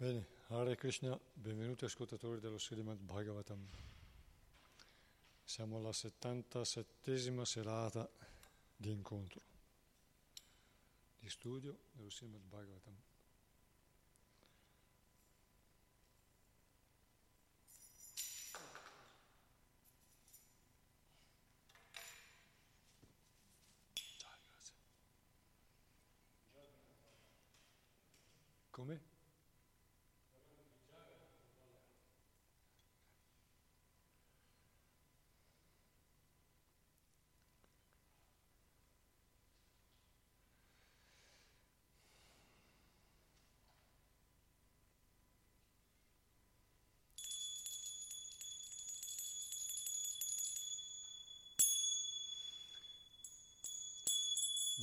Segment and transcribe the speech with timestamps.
[0.00, 3.58] Bene, Hare Krishna, benvenuti ascoltatori dello Srimad Bhagavatam.
[5.42, 8.08] Siamo alla 77esima serata
[8.76, 9.40] di incontro,
[11.18, 12.94] di studio dello Srimad Bhagavatam.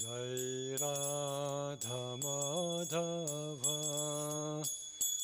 [0.05, 3.77] Jai Radha Madhava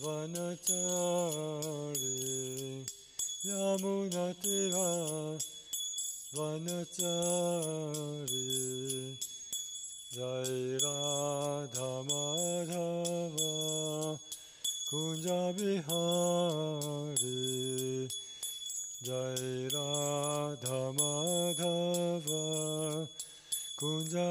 [0.00, 1.34] Vanachari
[3.44, 4.88] Yamunatira
[6.36, 7.58] Vanachari
[10.14, 13.52] Jai Radha Madhava
[14.88, 17.26] Kunja Bihari
[19.02, 22.44] Jai Radha Madhava
[23.76, 24.30] Kunja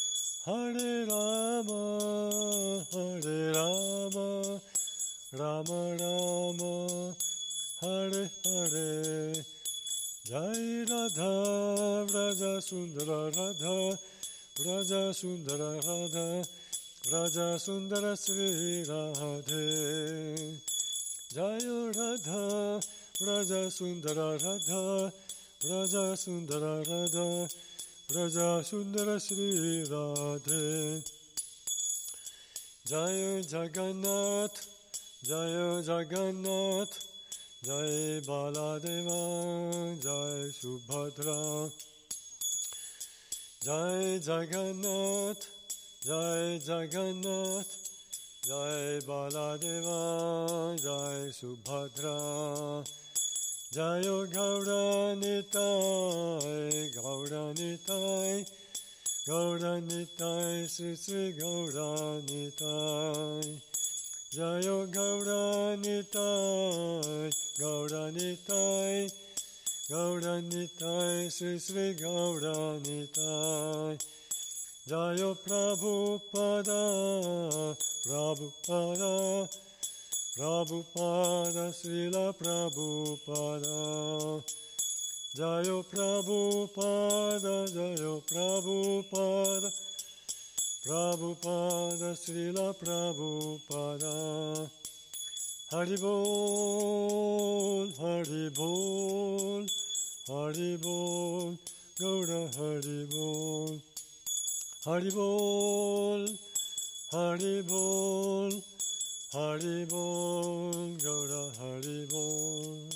[0.43, 4.59] Hare Rama, Hare Rama,
[5.37, 7.13] Rama Rama,
[7.79, 9.45] Hare Hare,
[10.31, 13.97] Radha, Vraja Sundara Radha,
[14.57, 16.43] Vraja Sundara Radha,
[17.05, 20.59] Vraja Sundara Sri Radhe.
[21.31, 22.79] Jaya Radha,
[23.19, 25.11] Vraja Sundara Radha,
[25.61, 27.47] Vraja Sundara Radha,
[28.11, 31.01] Sundara Sri Radhe.
[32.85, 34.67] Jaya Jagannath,
[35.23, 36.99] Jaya Jagannath,
[37.63, 41.71] Jai Baladeva, Jai Subhadra,
[43.63, 45.47] Jai Jagannath,
[46.05, 47.71] Jai Jagannath,
[48.45, 52.85] Jai Baladeva, Jai Subhadra,
[53.73, 55.55] Jai Gauranitai,
[56.93, 58.45] Gauranitai,
[59.25, 63.61] Gauranitai, Sri Sri Gauranitai.
[64.35, 66.11] Jayo Gauranitai,
[67.61, 69.09] Gauranitai,
[69.89, 73.97] Gauranitai, Sri Sri Gauranitai.
[74.85, 76.83] Jayo Prabhupada,
[78.05, 79.47] Prabhupada,
[80.37, 83.77] Prabhupada, Srila Prabhupada.
[85.35, 89.71] Jayo Prabhupada, Jayo Prabhupada,
[90.87, 94.69] Prabhupada, Srila Prabhupada.
[95.69, 96.07] Haribol,
[97.99, 99.67] Haribol,
[100.29, 101.59] Haribol,
[101.99, 103.81] Gaura Haribol.
[104.85, 106.23] Haribol,
[107.11, 108.70] Haribol, Haribol,
[110.96, 112.90] Gaura Haribol.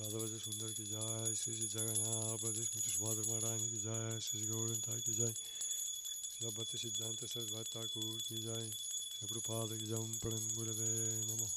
[0.00, 4.38] Radha बजे सुंदर की जय श्री श्री जगन्नाथ बजे स्मृति सुभाद्र महारानी की जय श्री
[4.38, 8.66] श्री गौरंता की जय श्री भक्ति सिद्धांत सरस्वत ठाकुर की जय
[9.12, 10.92] श्री प्रपाद की जय परम गुरवे
[11.30, 11.56] नमः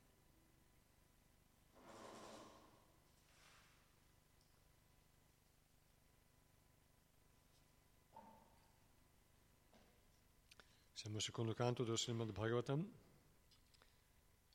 [11.01, 12.87] Siamo al secondo canto dello Srimad Bhagavatam,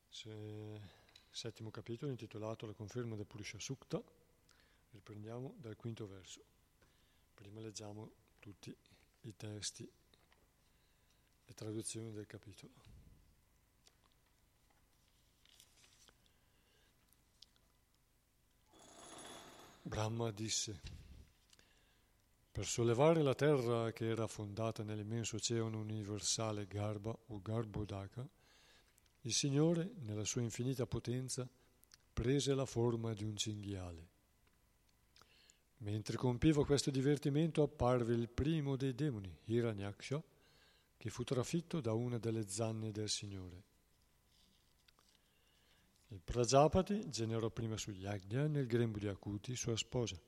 [0.09, 0.81] Se-
[1.29, 4.01] settimo capitolo intitolato La conferma del Purusha Sukta.
[4.93, 6.41] Riprendiamo dal quinto verso.
[7.35, 8.73] Prima leggiamo tutti
[9.23, 9.91] i testi,
[11.47, 12.73] le traduzioni del capitolo.
[19.83, 20.81] Brahma disse,
[22.57, 28.27] per sollevare la terra che era affondata nell'immenso oceano universale Garba o Garbhodaka,
[29.21, 31.47] il Signore, nella sua infinita potenza,
[32.15, 34.09] prese la forma di un cinghiale.
[35.81, 40.23] Mentre compiva questo divertimento apparve il primo dei demoni, Hiranyaksha,
[40.97, 43.63] che fu trafitto da una delle zanne del Signore.
[46.09, 50.19] Il Prajapati generò prima su Yagna nel grembo di Akuti, sua sposa.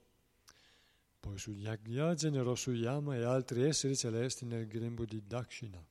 [1.28, 5.84] Poi su Yagna generò su Yama e altri esseri celesti nel grembo di Dakshina.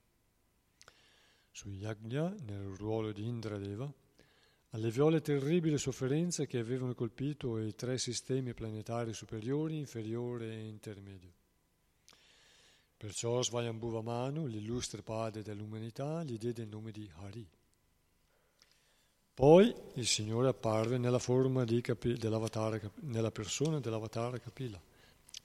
[1.52, 3.88] Su Yagna, nel ruolo di Indradeva,
[4.72, 11.32] alleviò le terribili sofferenze che avevano colpito i tre sistemi planetari superiori, inferiore e intermedio.
[12.98, 17.48] Perciò Svayambhuva Manu, l'illustre padre dell'umanità, gli diede il nome di Hari.
[19.36, 24.82] Poi il Signore apparve nella forma di dell'avatara, nella persona dell'avatara Kapila,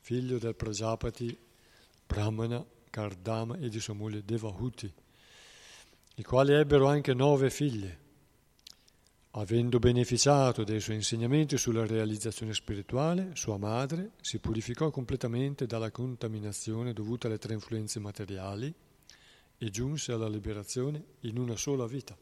[0.05, 1.39] figlio del Prajapati
[2.05, 4.93] Brahmana Kardama e di sua moglie Devahuti,
[6.17, 8.01] i quali ebbero anche nove figlie.
[9.31, 16.93] Avendo beneficiato dei suoi insegnamenti sulla realizzazione spirituale, sua madre si purificò completamente dalla contaminazione
[16.93, 18.75] dovuta alle tre influenze materiali
[19.57, 22.19] e giunse alla liberazione in una sola vita.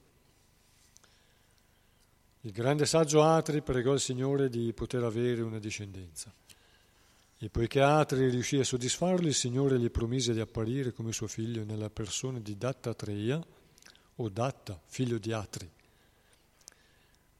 [2.42, 6.32] Il grande saggio Atri pregò il Signore di poter avere una discendenza.
[7.42, 11.64] E poiché Atri riuscì a soddisfarlo, il Signore gli promise di apparire come suo figlio
[11.64, 13.42] nella persona di Dattatreya
[14.16, 15.66] o Datta, figlio di Atri.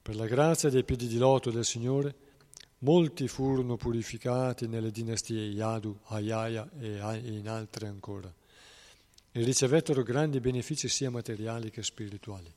[0.01, 2.15] Per la grazia dei piedi di loto del Signore,
[2.79, 8.33] molti furono purificati nelle dinastie Yadu, Ayaya e in altre ancora,
[9.33, 12.51] e ricevettero grandi benefici sia materiali che spirituali.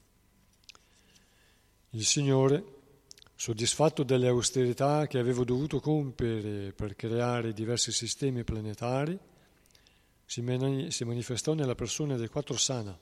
[1.89, 2.82] Il Signore,
[3.35, 9.19] Soddisfatto delle austerità che avevo dovuto compiere per creare diversi sistemi planetari,
[10.25, 12.97] si, manifestò nella persona dei quattro sana,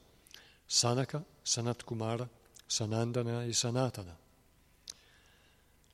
[0.66, 2.28] Sanaka, Sanat Kumara,
[2.66, 4.18] Sanandana e Sanatana.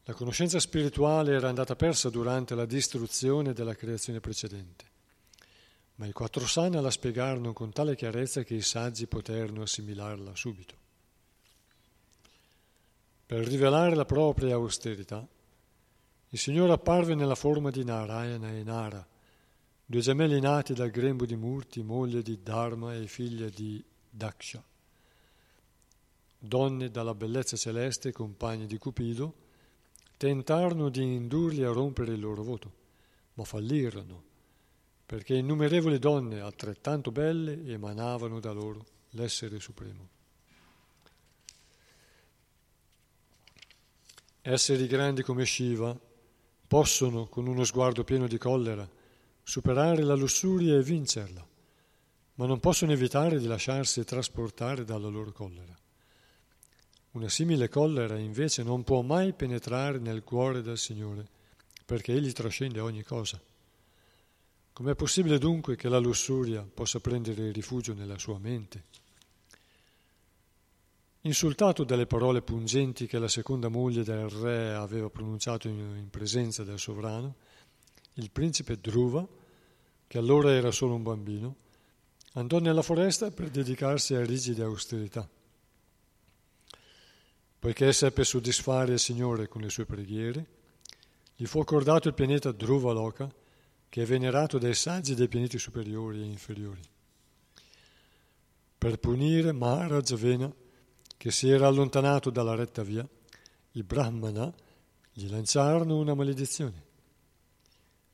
[0.03, 4.85] La conoscenza spirituale era andata persa durante la distruzione della creazione precedente,
[5.95, 10.85] ma i quattro sana la spiegarono con tale chiarezza che i saggi poterono assimilarla subito.
[13.27, 15.27] Per rivelare la propria austerità,
[16.29, 19.05] il Signore apparve nella forma di Narayana e Nara,
[19.85, 24.63] due gemelli nati dal grembo di Murti, moglie di Dharma e figlia di Daksha.
[26.39, 29.33] Donne dalla bellezza celeste, compagne di Cupido,
[30.15, 32.71] tentarono di indurli a rompere il loro voto,
[33.33, 34.23] ma fallirono,
[35.05, 40.15] perché innumerevoli donne altrettanto belle emanavano da loro l'essere supremo.
[44.49, 45.93] Esseri grandi come Shiva
[46.67, 48.89] possono, con uno sguardo pieno di collera,
[49.43, 51.45] superare la lussuria e vincerla,
[52.35, 55.77] ma non possono evitare di lasciarsi trasportare dalla loro collera.
[57.11, 61.27] Una simile collera invece non può mai penetrare nel cuore del Signore,
[61.85, 63.41] perché Egli trascende ogni cosa.
[64.71, 68.85] Com'è possibile dunque che la lussuria possa prendere rifugio nella sua mente?
[71.27, 76.79] Insultato dalle parole pungenti che la seconda moglie del re aveva pronunciato in presenza del
[76.79, 77.35] sovrano,
[78.13, 79.27] il principe Dhruva,
[80.07, 81.55] che allora era solo un bambino,
[82.35, 85.29] andò nella foresta per dedicarsi a rigide austerità.
[87.59, 90.45] Poiché seppe soddisfare il Signore con le sue preghiere,
[91.35, 93.11] gli fu accordato il pianeta Dhruva
[93.89, 96.81] che è venerato dai saggi dei pianeti superiori e inferiori.
[98.77, 100.65] Per punire Maharajavena,
[101.17, 103.07] che si era allontanato dalla retta via,
[103.71, 104.53] i Brahmana
[105.11, 106.85] gli lanciarono una maledizione.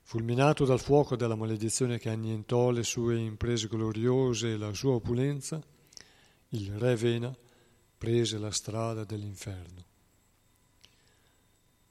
[0.01, 5.61] Fulminato dal fuoco della maledizione che annientò le sue imprese gloriose e la sua opulenza,
[6.49, 7.35] il re Vena
[7.97, 9.85] prese la strada dell'inferno.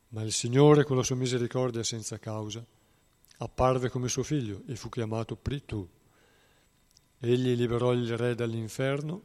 [0.09, 2.65] Ma il Signore, con la sua misericordia senza causa,
[3.39, 5.89] apparve come suo figlio e fu chiamato Prithu.
[7.19, 9.23] Egli liberò il re dall'inferno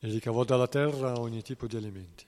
[0.00, 2.26] e ricavò dalla terra ogni tipo di alimenti.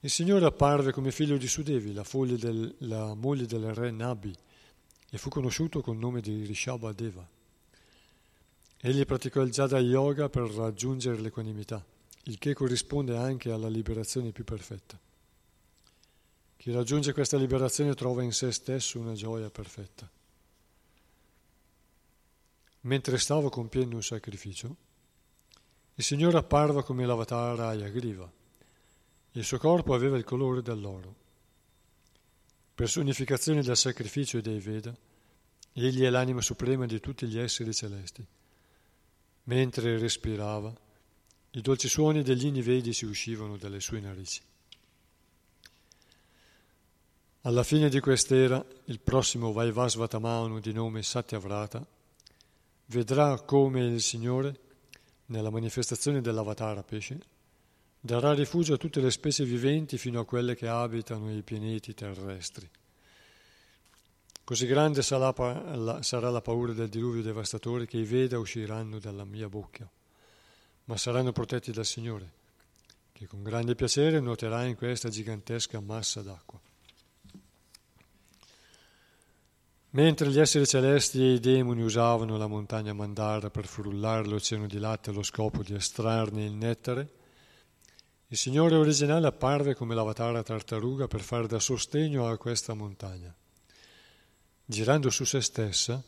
[0.00, 2.04] Il Signore apparve come figlio di Sudevi, la,
[2.38, 4.34] del, la moglie del re Nabi,
[5.10, 7.26] e fu conosciuto col nome di Rishabha Deva.
[8.78, 11.84] Egli praticò il Jada Yoga per raggiungere l'equanimità,
[12.24, 14.98] il che corrisponde anche alla liberazione più perfetta.
[16.56, 20.08] Chi raggiunge questa liberazione trova in se stesso una gioia perfetta.
[22.82, 24.76] Mentre stava compiendo un sacrificio,
[25.98, 28.30] il Signore apparva come l'avatar Ayagriva.
[29.32, 31.14] Il suo corpo aveva il colore dell'oro.
[32.74, 34.94] Personificazione del sacrificio e dei Veda,
[35.72, 38.24] egli è l'anima suprema di tutti gli esseri celesti.
[39.44, 40.74] Mentre respirava,
[41.52, 44.42] i dolci suoni degli inni vedici uscivano dalle sue narici.
[47.42, 51.86] Alla fine di quest'era, il prossimo Vaivasvatamanu di nome Satyavrata
[52.86, 54.64] vedrà come il Signore
[55.26, 57.18] nella manifestazione dell'avatara pesce,
[58.00, 62.68] darà rifugio a tutte le specie viventi fino a quelle che abitano i pianeti terrestri.
[64.44, 69.90] Così grande sarà la paura del diluvio devastatore che i Veda usciranno dalla mia bocca,
[70.84, 72.32] ma saranno protetti dal Signore,
[73.10, 76.60] che con grande piacere nuoterà in questa gigantesca massa d'acqua.
[79.96, 84.76] Mentre gli esseri celesti e i demoni usavano la montagna Mandara per frullare l'oceano di
[84.76, 87.08] latte allo scopo di estrarne il nettare,
[88.26, 93.34] il Signore originale apparve come l'avatara tartaruga per fare da sostegno a questa montagna.
[94.66, 96.04] Girando su se stessa,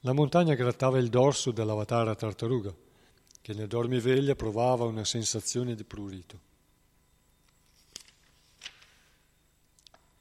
[0.00, 2.74] la montagna grattava il dorso dell'avatara tartaruga,
[3.40, 6.52] che nel dormiveglia provava una sensazione di prurito.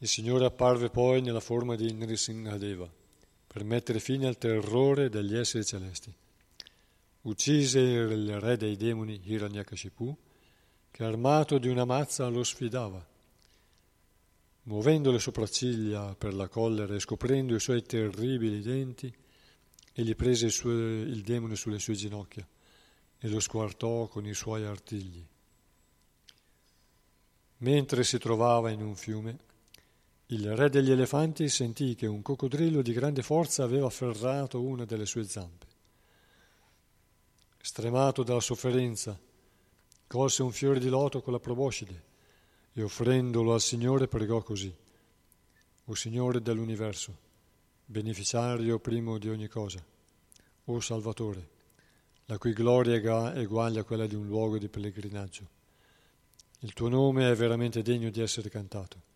[0.03, 2.91] Il Signore apparve poi nella forma di Nrisinghadeva
[3.47, 6.13] per mettere fine al terrore degli esseri celesti.
[7.21, 10.17] Uccise il re dei demoni Hiranyakashipu,
[10.91, 13.01] che armato di una mazza lo sfidava.
[14.63, 19.09] Muovendo le sopracciglia per la collera e scoprendo i suoi terribili denti,
[19.93, 22.45] egli prese il, suo, il demone sulle sue ginocchia
[23.19, 25.25] e lo squartò con i suoi artigli.
[27.59, 29.51] Mentre si trovava in un fiume,
[30.33, 35.05] il re degli elefanti sentì che un coccodrillo di grande forza aveva afferrato una delle
[35.05, 35.67] sue zampe.
[37.61, 39.17] Stremato dalla sofferenza,
[40.07, 42.03] colse un fiore di loto con la proboscide,
[42.73, 44.73] e offrendolo al Signore pregò così.
[45.85, 47.15] O Signore dell'universo,
[47.85, 49.85] beneficiario primo di ogni cosa,
[50.65, 51.49] o Salvatore,
[52.25, 55.47] la cui gloria è uguale a quella di un luogo di pellegrinaggio.
[56.61, 59.11] Il tuo nome è veramente degno di essere cantato.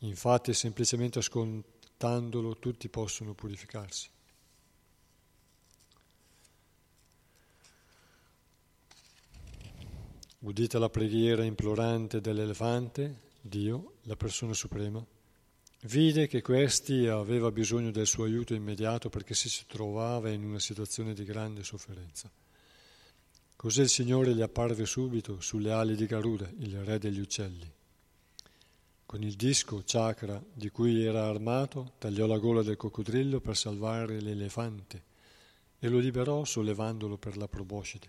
[0.00, 4.08] Infatti, semplicemente ascoltandolo, tutti possono purificarsi.
[10.40, 15.04] Udita la preghiera implorante dell'elefante, Dio, la persona suprema,
[15.82, 21.12] vide che questi aveva bisogno del suo aiuto immediato perché si trovava in una situazione
[21.12, 22.30] di grande sofferenza.
[23.54, 27.70] Così il Signore gli apparve subito sulle ali di Garuda, il re degli uccelli.
[29.10, 34.20] Con il disco chakra di cui era armato, tagliò la gola del coccodrillo per salvare
[34.20, 35.02] l'elefante
[35.80, 38.08] e lo liberò sollevandolo per la proboscide.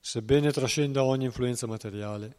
[0.00, 2.36] Sebbene trascenda ogni influenza materiale,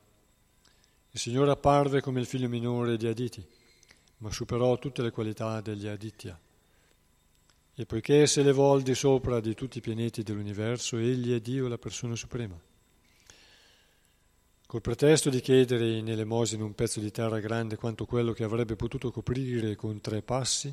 [1.12, 3.46] il Signore apparve come il figlio minore di Aditi,
[4.18, 6.36] ma superò tutte le qualità degli Aditya.
[7.76, 11.68] E poiché si elevò al di sopra di tutti i pianeti dell'universo, egli è Dio,
[11.68, 12.60] la persona suprema.
[14.70, 18.76] Col pretesto di chiedere in elemosina un pezzo di terra grande quanto quello che avrebbe
[18.76, 20.72] potuto coprire con tre passi,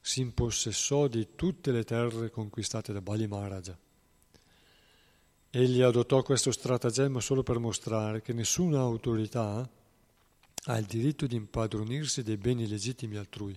[0.00, 3.76] si impossessò di tutte le terre conquistate da Bali Maharaja.
[5.50, 9.68] Egli adottò questo stratagemma solo per mostrare che nessuna autorità
[10.66, 13.56] ha il diritto di impadronirsi dei beni legittimi altrui,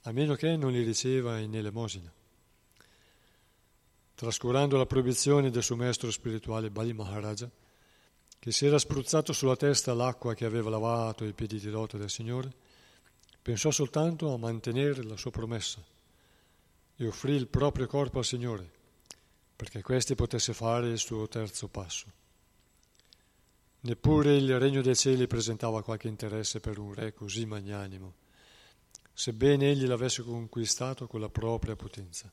[0.00, 2.12] a meno che non li riceva in elemosina.
[4.16, 7.48] Trascurando la proibizione del suo maestro spirituale Bali Maharaja,
[8.44, 12.10] che si era spruzzato sulla testa l'acqua che aveva lavato i piedi di lotta del
[12.10, 12.52] Signore,
[13.40, 15.82] pensò soltanto a mantenere la sua promessa
[16.94, 18.70] e offrì il proprio corpo al Signore
[19.56, 22.04] perché questi potesse fare il suo terzo passo.
[23.80, 28.12] Neppure il regno dei cieli presentava qualche interesse per un re così magnanimo,
[29.14, 32.30] sebbene egli l'avesse conquistato con la propria potenza.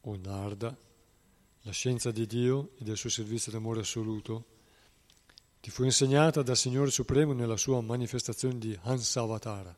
[0.00, 0.76] O Narda,
[1.62, 4.46] la scienza di Dio e del suo servizio d'amore assoluto,
[5.60, 9.76] ti fu insegnata dal Signore Supremo nella sua manifestazione di Hansavatara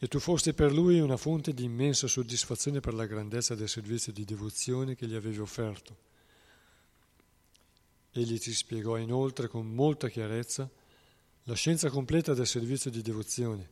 [0.00, 4.12] e tu fosti per lui una fonte di immensa soddisfazione per la grandezza del servizio
[4.12, 5.96] di devozione che gli avevi offerto.
[8.12, 10.70] Egli ti spiegò inoltre con molta chiarezza
[11.44, 13.70] la scienza completa del servizio di devozione,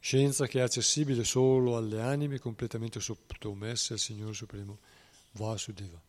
[0.00, 4.78] scienza che è accessibile solo alle anime completamente sottomesse al Signore Supremo,
[5.34, 6.00] Vasudeva.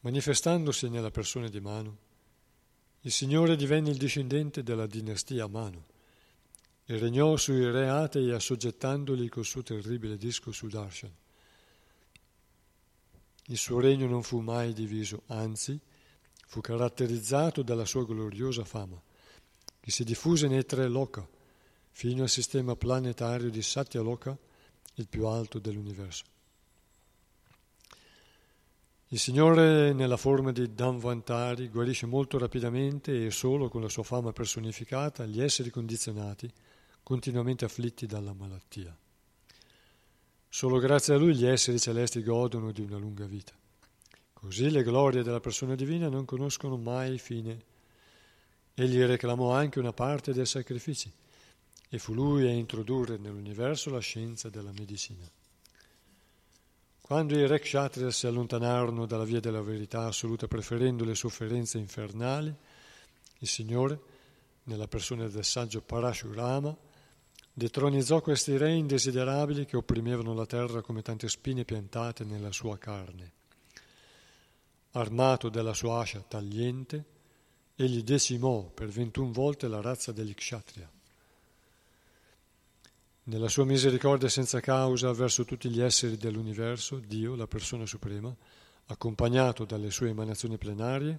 [0.00, 1.96] Manifestandosi nella persona di Manu,
[3.02, 5.82] il Signore divenne il discendente della dinastia Manu
[6.84, 11.12] e regnò sui re atei assoggettandoli col suo terribile disco Sudarshan.
[13.46, 15.78] Il suo regno non fu mai diviso, anzi
[16.46, 19.00] fu caratterizzato dalla sua gloriosa fama,
[19.80, 21.28] che si diffuse nei tre loka,
[21.90, 24.36] fino al sistema planetario di Satya Loka,
[24.94, 26.24] il più alto dell'universo.
[29.08, 34.32] Il Signore, nella forma di Dhanvantari, guarisce molto rapidamente e solo con la sua fama
[34.32, 36.50] personificata gli esseri condizionati
[37.02, 38.96] continuamente afflitti dalla malattia.
[40.48, 43.52] Solo grazie a lui gli esseri celesti godono di una lunga vita.
[44.32, 47.64] Così le glorie della persona divina non conoscono mai fine.
[48.74, 51.12] Egli reclamò anche una parte dei sacrifici
[51.94, 55.30] e fu lui a introdurre nell'universo la scienza della medicina.
[57.02, 62.54] Quando i re kshatriya si allontanarono dalla via della verità assoluta preferendo le sofferenze infernali,
[63.40, 64.00] il Signore,
[64.62, 66.74] nella persona del saggio Parashurama,
[67.54, 73.32] Detronizzò questi re indesiderabili che opprimevano la terra come tante spine piantate nella sua carne.
[74.92, 77.04] Armato della sua ascia tagliente,
[77.76, 80.90] egli decimò per 21 volte la razza degli kshatriya.
[83.24, 88.34] Nella sua misericordia senza causa verso tutti gli esseri dell'universo, Dio, la persona suprema,
[88.86, 91.16] accompagnato dalle sue emanazioni plenarie,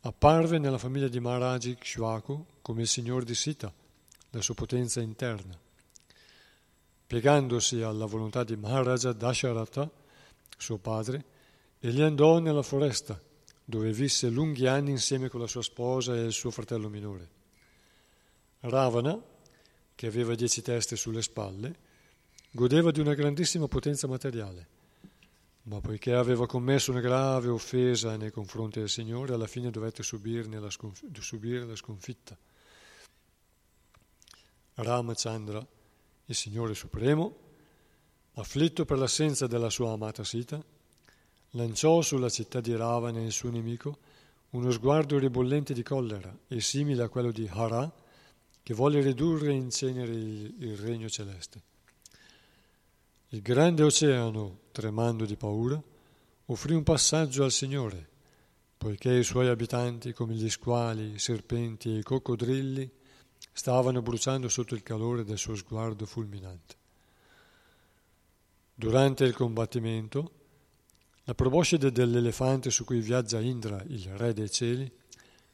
[0.00, 3.70] apparve nella famiglia di Maharaji Kshvaku come il signor di Sita,
[4.30, 5.54] la sua potenza interna.
[7.06, 9.90] Piegandosi alla volontà di Maharaja Dasharatha,
[10.56, 11.24] suo padre,
[11.80, 13.20] egli andò nella foresta,
[13.62, 17.28] dove visse lunghi anni insieme con la sua sposa e il suo fratello minore.
[18.60, 19.31] Ravana,
[20.02, 21.76] che aveva dieci teste sulle spalle,
[22.50, 24.66] godeva di una grandissima potenza materiale,
[25.62, 30.58] ma poiché aveva commesso una grave offesa nei confronti del Signore, alla fine dovette subirne
[30.58, 32.36] la sconf- subire la sconfitta.
[34.74, 35.64] Ramachandra,
[36.24, 37.36] il Signore Supremo,
[38.32, 40.60] afflitto per l'assenza della sua amata Sita,
[41.50, 43.98] lanciò sulla città di Ravana il suo nemico
[44.50, 48.01] uno sguardo ribollente di collera e simile a quello di Hara,
[48.62, 51.62] che volle ridurre in cenere il, regno celeste.
[53.28, 55.82] Il grande oceano, tremando di paura,
[56.46, 58.08] offrì un passaggio al Signore,
[58.78, 62.88] poiché i suoi abitanti, come gli squali, i serpenti e i coccodrilli,
[63.52, 66.76] stavano bruciando sotto il calore del suo sguardo fulminante.
[68.74, 70.32] Durante il combattimento,
[71.24, 74.90] la proboscide dell'elefante su cui viaggia Indra, il re dei cieli,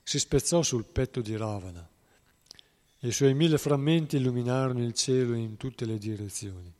[0.03, 1.88] si spezzò sul petto di Ravana
[3.00, 6.72] i suoi mille frammenti illuminarono il cielo in tutte le direzioni.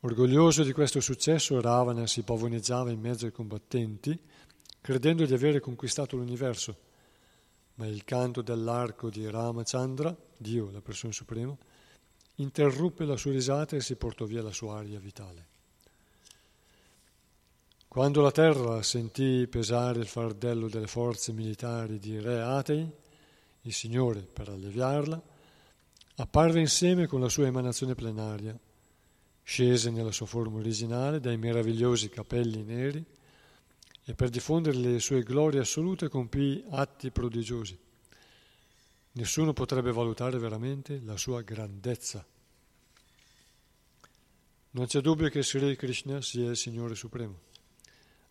[0.00, 4.18] Orgoglioso di questo successo, Ravana si pavoneggiava in mezzo ai combattenti,
[4.80, 6.76] credendo di avere conquistato l'universo,
[7.74, 11.56] ma il canto dell'arco di Ramachandra, Dio, la persona suprema,
[12.36, 15.46] interruppe la sua risata e si portò via la sua aria vitale.
[17.86, 22.90] Quando la terra sentì pesare il fardello delle forze militari di Re Atei,
[23.62, 25.22] il Signore, per alleviarla,
[26.16, 28.58] apparve insieme con la sua emanazione plenaria,
[29.42, 33.04] scese nella sua forma originale dai meravigliosi capelli neri
[34.04, 37.78] e per diffondere le sue glorie assolute compì atti prodigiosi.
[39.12, 42.24] Nessuno potrebbe valutare veramente la sua grandezza.
[44.72, 47.40] Non c'è dubbio che Sri Krishna sia il Signore Supremo.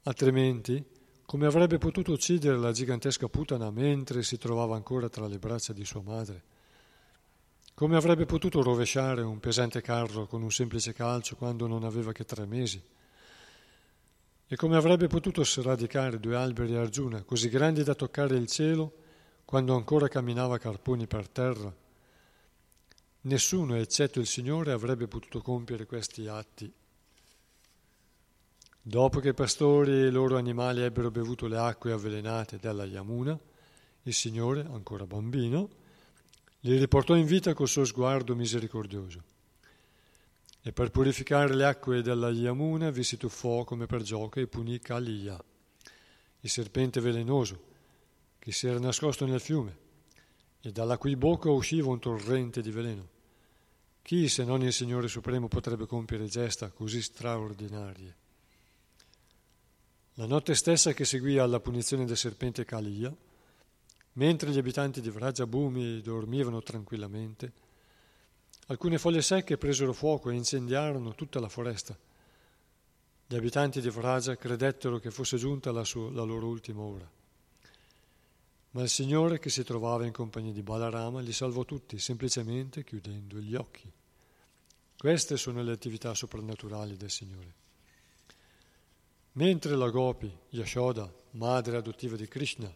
[0.04, 0.84] Altrimenti,
[1.30, 5.86] come avrebbe potuto uccidere la gigantesca Putana mentre si trovava ancora tra le braccia di
[5.86, 6.42] sua madre?
[7.76, 12.26] Come avrebbe potuto rovesciare un pesante carro con un semplice calcio quando non aveva che
[12.26, 12.84] tre mesi?
[14.48, 18.92] E come avrebbe potuto sradicare due alberi Arjuna così grandi da toccare il cielo
[19.46, 21.72] quando ancora camminava carponi per terra?
[23.22, 26.74] Nessuno, eccetto il Signore, avrebbe potuto compiere questi atti
[28.90, 33.40] Dopo che i pastori e i loro animali ebbero bevuto le acque avvelenate della Yamuna,
[34.02, 35.70] il Signore, ancora bambino,
[36.62, 39.22] li riportò in vita col suo sguardo misericordioso.
[40.64, 44.80] E per purificare le acque della Yamuna vi si tuffò come per gioco e punì
[44.80, 45.40] Kaliya,
[46.40, 47.62] il serpente velenoso,
[48.40, 49.78] che si era nascosto nel fiume,
[50.62, 53.08] e dalla cui bocca usciva un torrente di veleno.
[54.02, 58.19] Chi se non il Signore Supremo potrebbe compiere gesta così straordinarie?
[60.20, 63.16] La notte stessa che seguì alla punizione del serpente Kaliya,
[64.16, 67.54] mentre gli abitanti di Vrajabhumi dormivano tranquillamente,
[68.68, 71.98] alcune foglie secche presero fuoco e incendiarono tutta la foresta.
[73.28, 77.10] Gli abitanti di Vraja credettero che fosse giunta la, sua, la loro ultima ora.
[78.72, 83.38] Ma il Signore, che si trovava in compagnia di Balarama, li salvò tutti, semplicemente chiudendo
[83.40, 83.90] gli occhi.
[84.98, 87.59] Queste sono le attività soprannaturali del Signore.
[89.34, 92.74] Mentre la Gopi, Yashoda, madre adottiva di Krishna,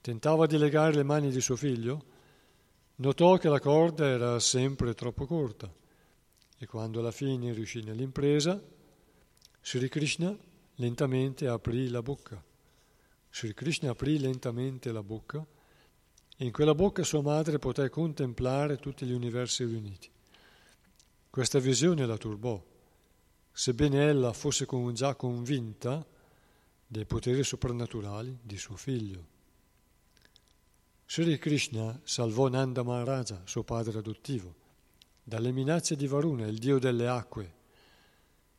[0.00, 2.04] tentava di legare le mani di suo figlio,
[2.96, 5.72] notò che la corda era sempre troppo corta
[6.58, 8.62] e quando alla fine riuscì nell'impresa,
[9.62, 10.36] Sri Krishna
[10.76, 12.42] lentamente aprì la bocca.
[13.30, 15.44] Sri Krishna aprì lentamente la bocca
[16.36, 20.10] e in quella bocca sua madre poté contemplare tutti gli universi riuniti.
[21.30, 22.62] Questa visione la turbò
[23.56, 26.04] sebbene ella fosse già convinta
[26.84, 29.32] dei poteri soprannaturali di suo figlio.
[31.06, 34.54] Sri Krishna salvò Nanda Maharaja, suo padre adottivo,
[35.22, 37.54] dalle minacce di Varuna, il dio delle acque,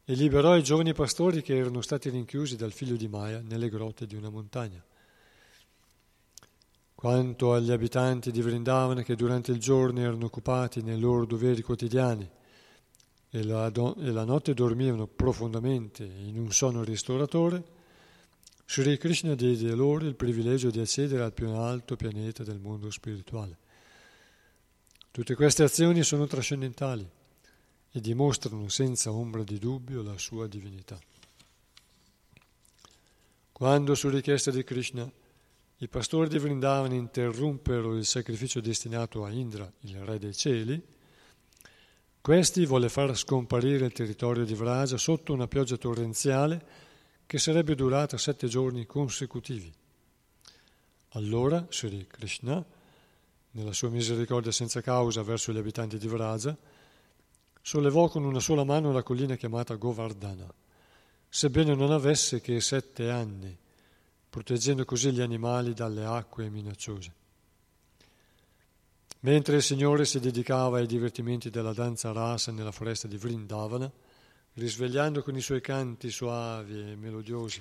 [0.06, 4.06] e liberò i giovani pastori che erano stati rinchiusi dal figlio di Maya nelle grotte
[4.06, 4.82] di una montagna.
[6.96, 12.32] Quanto agli abitanti di Vrindavana che durante il giorno erano occupati nei loro doveri quotidiani,
[13.36, 17.74] e la, e la notte dormivano profondamente in un sonno ristoratore,
[18.66, 23.58] Sri Krishna diede loro il privilegio di accedere al più alto pianeta del mondo spirituale.
[25.12, 27.08] Tutte queste azioni sono trascendentali
[27.92, 30.98] e dimostrano senza ombra di dubbio la sua divinità.
[33.52, 35.12] Quando su richiesta di Krishna
[35.80, 40.82] i pastori di Vrindavan interrumpero il sacrificio destinato a Indra, il re dei cieli,
[42.26, 46.66] questi volle far scomparire il territorio di Vraja sotto una pioggia torrenziale
[47.28, 49.72] che sarebbe durata sette giorni consecutivi.
[51.10, 52.66] Allora Sri Krishna,
[53.52, 56.58] nella sua misericordia senza causa verso gli abitanti di Vraja,
[57.62, 60.52] sollevò con una sola mano la collina chiamata Govardhana,
[61.30, 63.56] sebbene non avesse che sette anni,
[64.28, 67.25] proteggendo così gli animali dalle acque minacciose.
[69.26, 73.92] Mentre il Signore si dedicava ai divertimenti della danza rasa nella foresta di Vrindavana,
[74.54, 77.60] risvegliando con i suoi canti suavi e melodiosi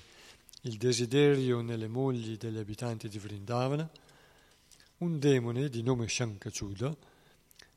[0.64, 3.90] il desiderio nelle mogli degli abitanti di Vrindavana,
[4.98, 6.94] un demone di nome Shankachuda,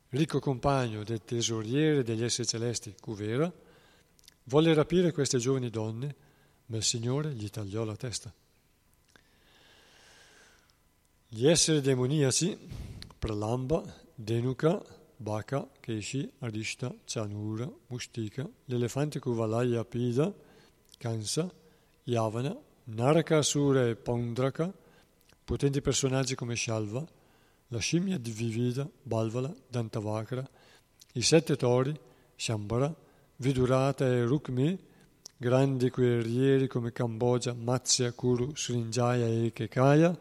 [0.10, 3.50] ricco compagno del tesoriere degli esseri celesti Kuvera,
[4.44, 6.14] volle rapire queste giovani donne,
[6.66, 8.34] ma il Signore gli tagliò la testa.
[11.30, 12.87] Gli esseri demoniaci,
[13.20, 13.84] Pralamba,
[14.16, 14.84] Denuka,
[15.20, 20.34] Baka, Keshi, Arishta, Chanura, Mustika, l'elefante Kuvalaya Pida,
[21.00, 21.50] Kansa,
[22.08, 24.72] Yavana, Narakasura e Paundraka,
[25.44, 27.06] potenti personaggi come Shalva,
[27.70, 30.48] la scimmia di Vivida, Balvala, Dantavakra,
[31.14, 31.98] i sette tori,
[32.36, 32.94] Shambara,
[33.38, 34.78] Vidurata e Rukmi,
[35.36, 40.18] grandi guerrieri come Cambogia, Matsya, Kuru, Srinjaya e Kekaya,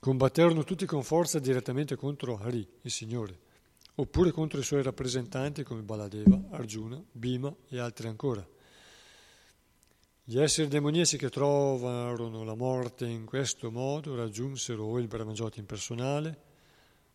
[0.00, 3.38] combatterono tutti con forza direttamente contro Hari, il Signore,
[3.96, 8.44] oppure contro i suoi rappresentanti come Baladeva, Arjuna, Bhima e altri ancora.
[10.24, 16.38] Gli esseri demoniaci che trovarono la morte in questo modo raggiunsero o il Brahmajoti impersonale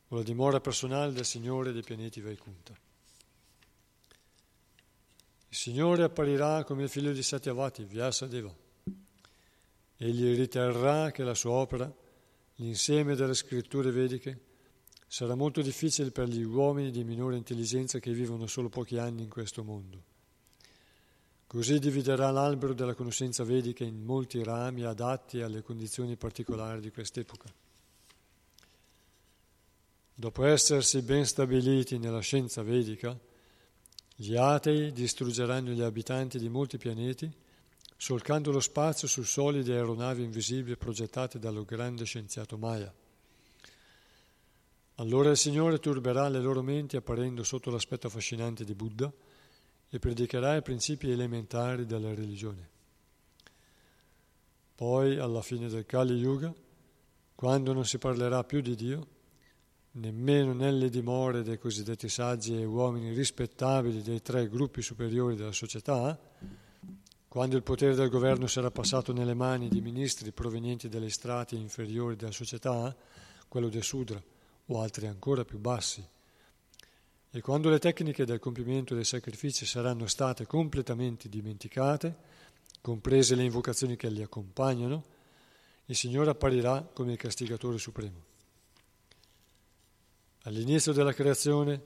[0.09, 2.73] o la dimora personale del Signore dei pianeti Vaikunta.
[5.49, 8.53] Il Signore apparirà come il figlio di Satyavati, Vyasadeva.
[9.97, 11.91] Egli riterrà che la sua opera,
[12.55, 14.39] l'insieme delle scritture vediche,
[15.07, 19.29] sarà molto difficile per gli uomini di minore intelligenza che vivono solo pochi anni in
[19.29, 20.13] questo mondo
[21.47, 27.49] Così dividerà l'albero della conoscenza vedica in molti rami adatti alle condizioni particolari di quest'epoca.
[30.13, 33.17] Dopo essersi ben stabiliti nella scienza vedica,
[34.15, 37.31] gli atei distruggeranno gli abitanti di molti pianeti,
[37.97, 42.93] solcando lo spazio su solide aeronavi invisibili progettate dallo grande scienziato Maya.
[44.95, 49.11] Allora il Signore turberà le loro menti apparendo sotto l'aspetto affascinante di Buddha,
[49.89, 52.69] e predicherà i principi elementari della religione.
[54.75, 56.53] Poi, alla fine del Kali Yuga,
[57.33, 59.07] quando non si parlerà più di Dio,
[59.91, 66.19] nemmeno nelle dimore dei cosiddetti saggi e uomini rispettabili dei tre gruppi superiori della società,
[67.35, 72.15] quando il potere del governo sarà passato nelle mani di ministri provenienti dalle strati inferiori
[72.15, 72.95] della società,
[73.49, 74.23] quello del Sudra
[74.67, 76.01] o altri ancora più bassi,
[77.29, 82.15] e quando le tecniche del compimento dei sacrifici saranno state completamente dimenticate,
[82.79, 85.03] comprese le invocazioni che li accompagnano,
[85.87, 88.23] il Signore apparirà come il castigatore supremo.
[90.43, 91.81] All'inizio della creazione,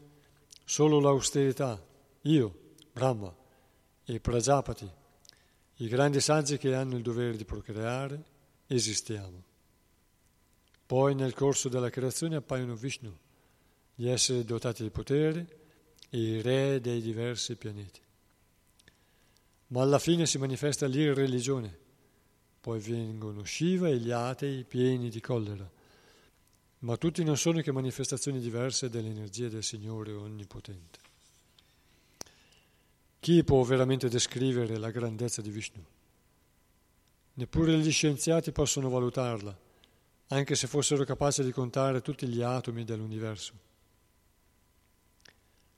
[0.63, 1.83] solo l'austerità,
[2.21, 3.35] io, Brahma
[4.05, 4.97] e Prajapati,
[5.81, 8.21] i grandi saggi che hanno il dovere di procreare,
[8.67, 9.43] esistiamo.
[10.85, 13.15] Poi nel corso della creazione appaiono Vishnu,
[13.95, 15.47] gli esseri dotati di potere
[16.09, 18.01] e i re dei diversi pianeti.
[19.67, 21.77] Ma alla fine si manifesta l'irreligione,
[22.59, 25.69] poi vengono Shiva e gli atei pieni di collera,
[26.79, 31.08] ma tutti non sono che manifestazioni diverse dell'energia del Signore Onnipotente.
[33.19, 35.83] Chi può veramente descrivere la grandezza di Vishnu?
[37.33, 39.57] Neppure gli scienziati possono valutarla,
[40.27, 43.53] anche se fossero capaci di contare tutti gli atomi dell'universo.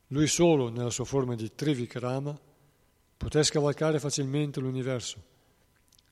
[0.07, 2.39] Lui solo, nella sua forma di Trivikrama,
[3.17, 5.23] poté scavalcare facilmente l'universo,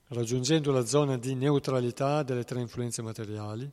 [0.07, 3.69] raggiungendo la zona di neutralità delle tre influenze materiali,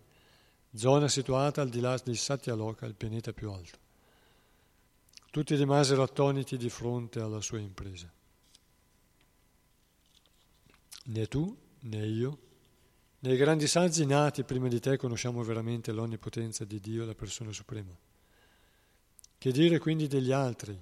[0.74, 3.84] zona situata al di là di Satyaloka, il pianeta più alto.
[5.36, 8.10] Tutti rimasero attoniti di fronte alla sua impresa.
[11.04, 12.38] Né tu, né io,
[13.18, 17.52] né i grandi saggi nati prima di te conosciamo veramente l'onnipotenza di Dio, la persona
[17.52, 17.94] suprema.
[19.36, 20.74] Che dire quindi degli altri,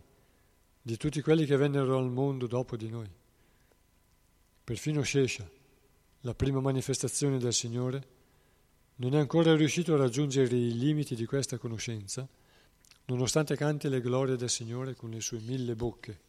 [0.81, 3.11] di tutti quelli che vennero al mondo dopo di noi?
[4.63, 5.51] Perfino Shesha,
[6.21, 8.07] la prima manifestazione del Signore,
[8.99, 12.29] non è ancora riuscito a raggiungere i limiti di questa conoscenza,
[13.07, 16.21] nonostante canti le glorie del Signore con le sue mille bocche.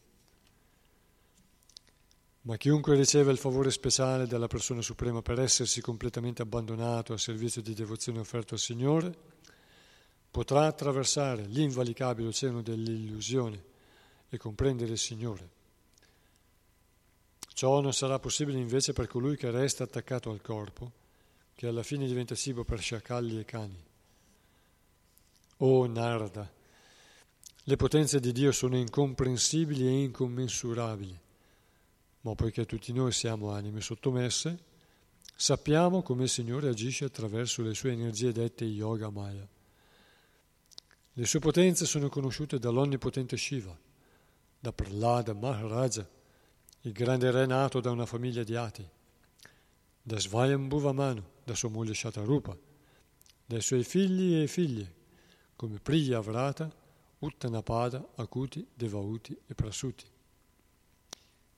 [2.42, 7.60] Ma chiunque riceve il favore speciale della persona suprema per essersi completamente abbandonato al servizio
[7.60, 9.12] di devozione offerto al Signore,
[10.30, 13.64] potrà attraversare l'invalicabile oceano dell'illusione
[14.28, 15.50] e comprendere il Signore.
[17.52, 20.92] Ciò non sarà possibile invece per colui che resta attaccato al corpo,
[21.54, 23.84] che alla fine diventa cibo per sciacalli e cani.
[25.56, 26.52] O Narda,
[27.68, 31.20] le potenze di Dio sono incomprensibili e incommensurabili,
[32.20, 34.56] ma poiché tutti noi siamo anime sottomesse,
[35.34, 39.44] sappiamo come il Signore agisce attraverso le sue energie dette Yoga Maya.
[41.12, 43.76] Le sue potenze sono conosciute dall'onnipotente Shiva,
[44.60, 46.08] da Prahlada Maharaja,
[46.82, 48.88] il grande re nato da una famiglia di ati,
[50.02, 52.56] da Svayambhuva Manu, da sua moglie Shatarupa,
[53.44, 54.94] dai suoi figli e figlie,
[55.56, 56.84] come Priya Vrata,
[57.18, 60.04] Uttanapada, Akuti, Devauti e Prasuti,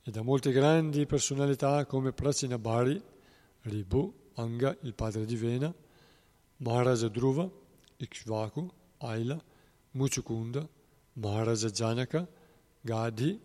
[0.03, 3.01] e da molte grandi personalità come Prachinabhari,
[3.63, 5.73] Ribu, Anga, il padre di Vena,
[6.57, 7.49] Maharaja Dhruva,
[7.97, 8.69] Ikshvaku,
[8.99, 9.37] Aila,
[9.91, 10.67] Muchukunda,
[11.13, 12.27] Maharaja Janaka,
[12.81, 13.39] Gadhi,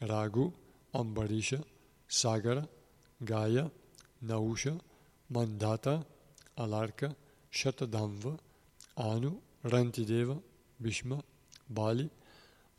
[0.00, 0.52] Raghu,
[0.92, 1.64] Ambarisha,
[2.06, 2.68] Sagara,
[3.16, 3.70] Gaya,
[4.22, 4.78] Nausha,
[5.32, 6.04] Mandata,
[6.58, 7.14] Alarka,
[7.50, 8.38] Shatadamva,
[8.96, 10.40] Anu, Rantideva,
[10.78, 11.22] Bhishma,
[11.68, 12.08] Bali,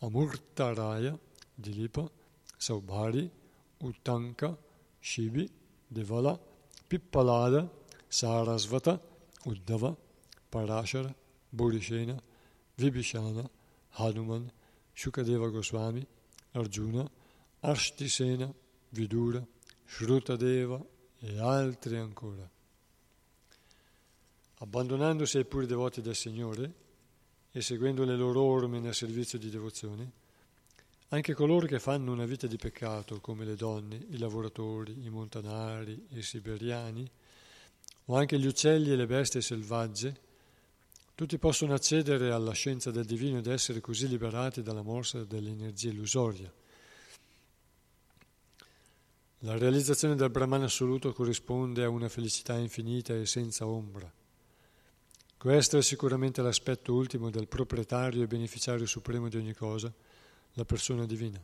[0.02, 1.18] Amurtaraya,
[1.60, 2.10] Dilipa,
[2.60, 3.30] Saubhari,
[3.82, 4.58] Uttanka,
[5.02, 5.50] Shibi,
[5.94, 6.40] Devala,
[6.90, 7.70] Pippalada,
[8.10, 9.00] Sarasvata,
[9.46, 9.96] Uddhava,
[10.52, 11.14] Parashara,
[11.56, 12.20] Burishena,
[12.78, 13.48] Vibhishana,
[13.92, 14.52] Hanuman,
[14.96, 16.06] Shukadeva Goswami,
[16.54, 17.10] Arjuna,
[17.64, 18.54] Ashtisena,
[18.94, 19.46] Vidura,
[19.86, 20.82] Shrutadeva
[21.20, 22.50] e altri ancora.
[24.60, 26.74] Abbandonandosi ai puri devoti del Signore
[27.56, 30.12] e seguendo le loro orme nel servizio di devozione,
[31.08, 36.06] anche coloro che fanno una vita di peccato, come le donne, i lavoratori, i montanari,
[36.10, 37.10] i siberiani,
[38.08, 40.20] o anche gli uccelli e le bestie selvagge,
[41.16, 46.52] tutti possono accedere alla scienza del divino ed essere così liberati dalla morsa dell'energia illusoria.
[49.40, 54.12] La realizzazione del Brahman assoluto corrisponde a una felicità infinita e senza ombra.
[55.46, 59.94] Questo è sicuramente l'aspetto ultimo del proprietario e beneficiario supremo di ogni cosa,
[60.54, 61.40] la persona divina.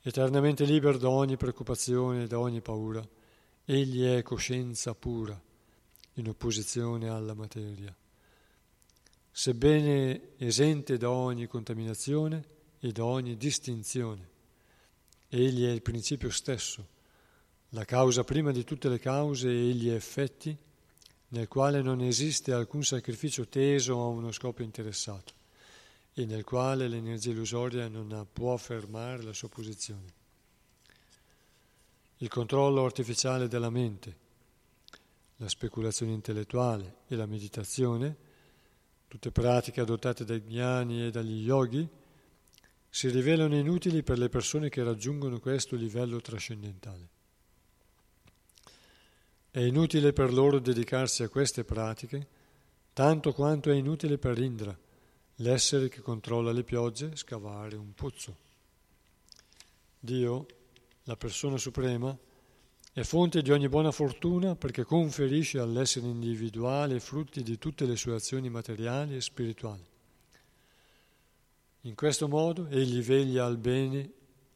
[0.00, 3.06] Eternamente libero da ogni preoccupazione e da ogni paura,
[3.66, 5.38] egli è coscienza pura,
[6.14, 7.94] in opposizione alla materia.
[9.30, 12.42] Sebbene esente da ogni contaminazione
[12.78, 14.28] e da ogni distinzione,
[15.28, 16.88] egli è il principio stesso,
[17.68, 20.56] la causa prima di tutte le cause e gli effetti,
[21.30, 25.32] nel quale non esiste alcun sacrificio teso a uno scopo interessato
[26.12, 30.18] e nel quale l'energia illusoria non può fermare la sua posizione.
[32.18, 34.16] Il controllo artificiale della mente,
[35.36, 38.16] la speculazione intellettuale e la meditazione,
[39.08, 41.88] tutte pratiche adottate dai gnani e dagli yogi,
[42.88, 47.18] si rivelano inutili per le persone che raggiungono questo livello trascendentale.
[49.52, 52.24] È inutile per loro dedicarsi a queste pratiche,
[52.92, 54.78] tanto quanto è inutile per Indra,
[55.36, 58.36] l'essere che controlla le piogge, scavare un pozzo.
[59.98, 60.46] Dio,
[61.02, 62.16] la persona suprema,
[62.92, 68.14] è fonte di ogni buona fortuna perché conferisce all'essere individuale frutti di tutte le sue
[68.14, 69.84] azioni materiali e spirituali.
[71.82, 74.12] In questo modo egli veglia al bene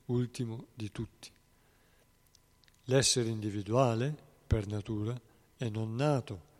[0.06, 1.30] ultimo di tutti.
[2.84, 5.18] L'essere individuale, per natura,
[5.56, 6.52] è non nato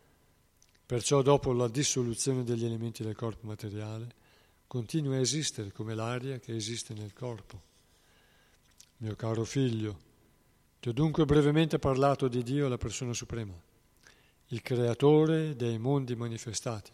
[0.87, 4.23] Perciò dopo la dissoluzione degli elementi del corpo materiale
[4.67, 7.73] continua a esistere come l'aria che esiste nel corpo.
[8.99, 9.99] Mio caro figlio,
[10.81, 13.55] ti ho dunque brevemente parlato di Dio, la persona suprema,
[14.49, 16.91] il creatore dei mondi manifestati.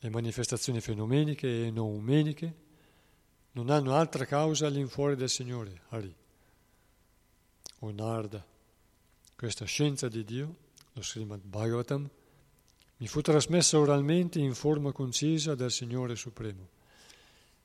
[0.00, 2.54] Le manifestazioni fenomeniche e noumeniche
[3.52, 6.14] non hanno altra causa all'infuori del Signore, Hari.
[7.80, 8.44] O Narda,
[9.38, 10.56] questa scienza di Dio,
[10.94, 12.10] lo Srimad Bhagavatam,
[12.96, 16.70] mi fu trasmessa oralmente in forma concisa dal Signore Supremo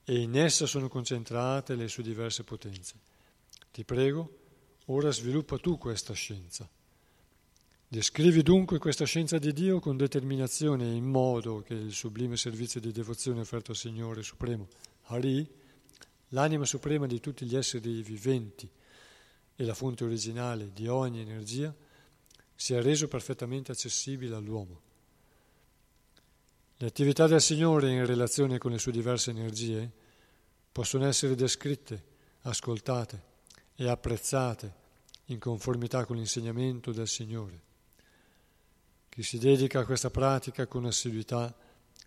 [0.03, 2.93] e in essa sono concentrate le sue diverse potenze.
[3.71, 4.37] Ti prego,
[4.85, 6.69] ora sviluppa tu questa scienza.
[7.87, 12.91] Descrivi dunque questa scienza di Dio con determinazione in modo che il sublime servizio di
[12.91, 14.67] devozione offerto al Signore Supremo,
[15.05, 15.49] Hari,
[16.29, 18.69] l'anima suprema di tutti gli esseri viventi
[19.55, 21.73] e la fonte originale di ogni energia,
[22.55, 24.81] sia reso perfettamente accessibile all'uomo.
[26.77, 29.89] Le attività del Signore in relazione con le sue diverse energie
[30.71, 32.03] possono essere descritte,
[32.41, 33.21] ascoltate
[33.75, 34.81] e apprezzate
[35.25, 37.61] in conformità con l'insegnamento del Signore.
[39.09, 41.55] Chi si dedica a questa pratica con assiduità,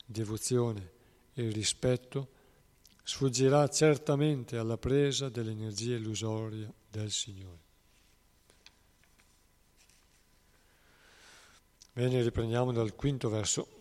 [0.05, 0.91] devozione
[1.35, 2.31] e rispetto
[3.09, 7.61] sfuggirà certamente alla presa dell'energia illusoria del Signore.
[11.93, 13.76] Bene, riprendiamo dal quinto verso.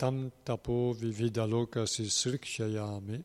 [0.00, 3.18] Taptam tapo vividaloka sisrikshayami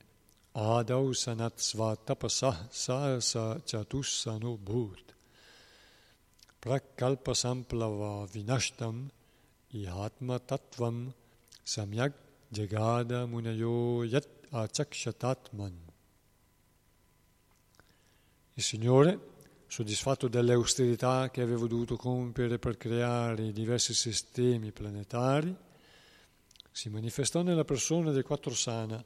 [0.55, 5.07] adau sanat sva tapasah sahasa chatussano bhut
[6.61, 8.97] prakalpa samplava vinashtam
[9.73, 10.97] ihatma tattvam
[11.73, 12.13] samyak
[12.57, 15.75] jagada munayo yat achakshatatman.
[18.57, 19.19] Il Signore,
[19.67, 25.53] soddisfatto delle austerità che avevo dovuto compiere per creare i diversi sistemi planetari,
[26.75, 29.01] si manifestò nella persona dei quattro sana,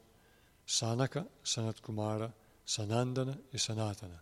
[0.64, 4.20] Sanaka, Sanatkumara, Sanandana e Sanatana.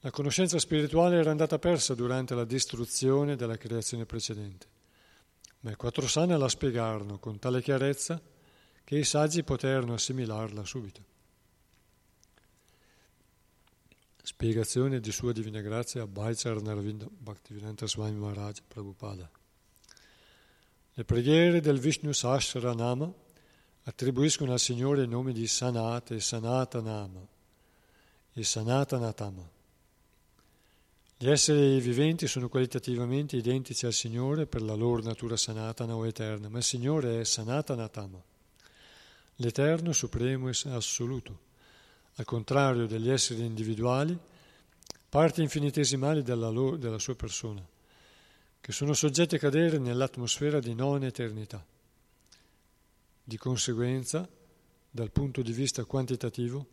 [0.00, 4.66] La conoscenza spirituale era andata persa durante la distruzione della creazione precedente,
[5.60, 8.18] ma i quattro sana la spiegarono con tale chiarezza
[8.82, 11.04] che i saggi poterono assimilarla subito.
[14.22, 19.30] Spiegazione di Sua Divina Grazia Bhaichar Narvinda Bhaktivedanta Swami Maharaj Prabhupada.
[21.00, 23.10] Le preghiere del Vishnu Sahasranama
[23.84, 27.26] attribuiscono al Signore i nomi di Sanat e Sanatanama
[28.34, 29.48] e Sanatanatama.
[31.16, 36.50] Gli esseri viventi sono qualitativamente identici al Signore per la loro natura sanatana o eterna,
[36.50, 38.22] ma il Signore è Sanatanatama,
[39.36, 41.38] l'Eterno, Supremo e Assoluto
[42.16, 44.18] al contrario degli esseri individuali,
[45.08, 47.66] parti infinitesimali della, loro, della sua persona,
[48.60, 51.64] che sono soggetti a cadere nell'atmosfera di non eternità.
[53.24, 54.28] Di conseguenza,
[54.90, 56.66] dal punto di vista quantitativo,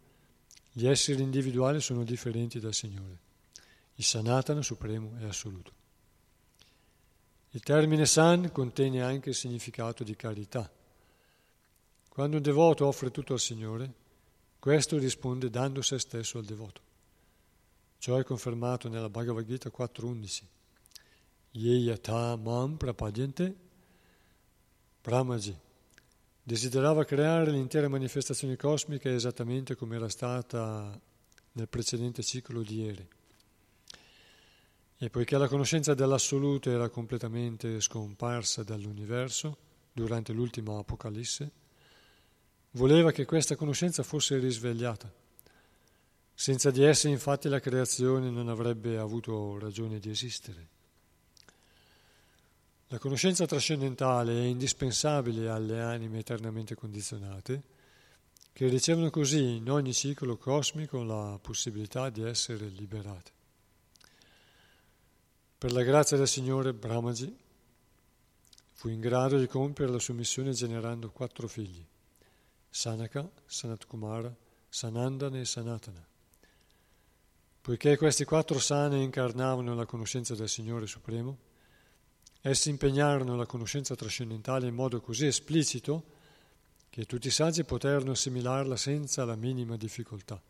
[0.72, 3.20] gli esseri individuali sono differenti dal Signore.
[3.96, 5.72] Il Sanatana supremo e assoluto.
[7.52, 10.70] Il termine san contiene anche il significato di carità.
[12.10, 13.94] Quando un devoto offre tutto al Signore,
[14.60, 16.82] questo risponde dando se stesso al devoto.
[18.00, 20.57] Ciò è confermato nella Bhagavad Gita 4.11.
[21.58, 23.56] Ye yata mam prapadyante
[25.02, 25.58] Brahmaji
[26.44, 31.00] desiderava creare l'intera manifestazione cosmica esattamente come era stata
[31.54, 33.08] nel precedente ciclo di ieri.
[35.00, 39.58] E poiché la conoscenza dell'assoluto era completamente scomparsa dall'universo
[39.92, 41.52] durante l'ultima Apocalisse,
[42.72, 45.12] Voleva che questa conoscenza fosse risvegliata.
[46.36, 50.76] Senza di essa infatti la creazione non avrebbe avuto ragione di esistere.
[52.90, 57.62] La conoscenza trascendentale è indispensabile alle anime eternamente condizionate,
[58.54, 63.32] che ricevono così in ogni ciclo cosmico la possibilità di essere liberate.
[65.58, 67.38] Per la grazia del Signore Brahmaji
[68.72, 71.86] fu in grado di compiere la sua missione generando quattro figli.
[72.70, 74.34] Sanaka, Sanatkumara,
[74.70, 76.08] Sanandana e Sanatana.
[77.60, 81.47] Poiché questi quattro sane incarnavano la conoscenza del Signore Supremo,
[82.50, 86.16] essi impegnarono la conoscenza trascendentale in modo così esplicito
[86.90, 90.42] che tutti i saggi poterono assimilarla senza la minima difficoltà.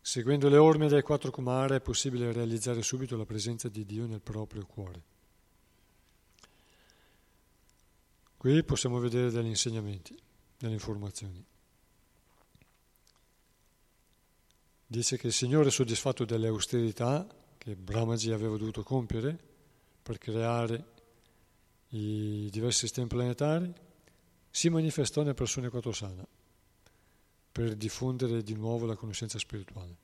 [0.00, 4.20] Seguendo le orme dei quattro Kumara è possibile realizzare subito la presenza di Dio nel
[4.20, 5.02] proprio cuore.
[8.36, 10.16] Qui possiamo vedere degli insegnamenti
[10.56, 11.44] delle informazioni.
[14.86, 17.26] Dice che il Signore soddisfatto delle austerità
[17.58, 19.47] che Brahmaji aveva dovuto compiere
[20.08, 20.84] per creare
[21.88, 23.70] i diversi sistemi planetari,
[24.48, 26.26] si manifestò nelle persone quattrosana
[27.52, 29.96] per diffondere di nuovo la conoscenza spirituale.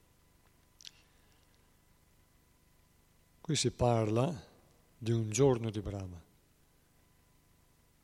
[3.40, 4.30] Qui si parla
[4.98, 6.22] di un giorno di Brahma,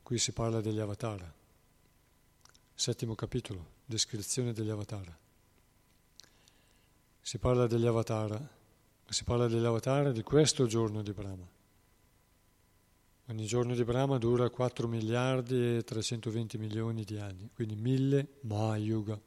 [0.01, 1.31] qui si parla degli avatar.
[2.73, 5.15] Settimo capitolo, descrizione degli avatar.
[7.21, 8.49] Si parla degli avatar,
[9.07, 11.59] si parla degli avatar di questo giorno di Brahma.
[13.31, 19.17] Ogni giorno di Brahma dura 4 miliardi e 320 milioni di anni, quindi mille Mahayuga,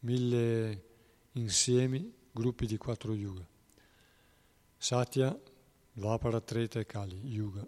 [0.00, 0.84] mille
[1.32, 3.48] insiemi, gruppi di quattro yuga.
[4.76, 5.34] Satya,
[5.94, 7.66] Vapara, Treta e Kali, yuga.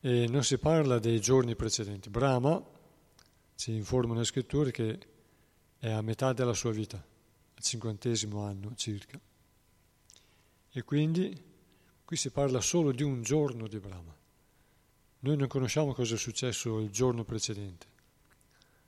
[0.00, 2.08] E non si parla dei giorni precedenti.
[2.08, 2.64] Brahma,
[3.56, 4.98] ci informano le scritture, che
[5.76, 9.20] è a metà della sua vita, al cinquantesimo anno circa.
[10.72, 11.48] E quindi
[12.10, 14.12] qui si parla solo di un giorno di Brahma.
[15.20, 17.86] Noi non conosciamo cosa è successo il giorno precedente,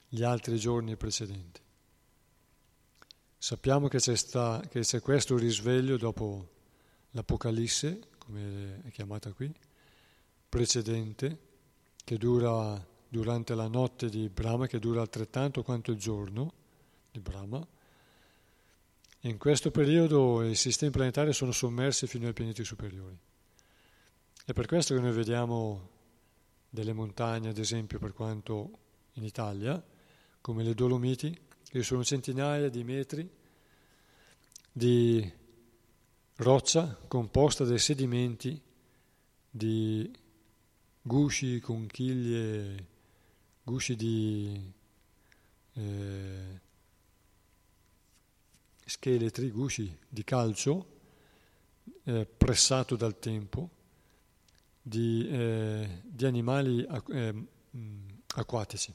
[0.09, 1.61] gli altri giorni precedenti.
[3.39, 6.49] Sappiamo che c'è, sta, che c'è questo risveglio dopo
[7.13, 9.55] l'Apocalisse, come è chiamata qui,
[10.49, 11.39] precedente,
[12.03, 16.53] che dura durante la notte di Brahma, che dura altrettanto quanto il giorno
[17.13, 17.65] di Brahma.
[19.25, 23.17] In questo periodo i sistemi planetari sono sommersi fino ai pianeti superiori.
[24.45, 25.91] È per questo che noi vediamo
[26.69, 28.79] delle montagne, ad esempio, per quanto
[29.13, 29.81] in Italia,
[30.41, 33.31] come le Dolomiti, che sono centinaia di metri
[34.73, 35.33] di
[36.37, 38.61] roccia composta dai sedimenti
[39.49, 40.11] di
[41.01, 42.87] gusci, conchiglie,
[43.63, 44.73] gusci di
[45.75, 46.61] eh,
[48.85, 50.87] scheletri, gusci di calcio
[52.05, 53.71] eh, pressato dal tempo
[54.81, 57.47] di, eh, di animali eh,
[58.35, 58.93] acquatici,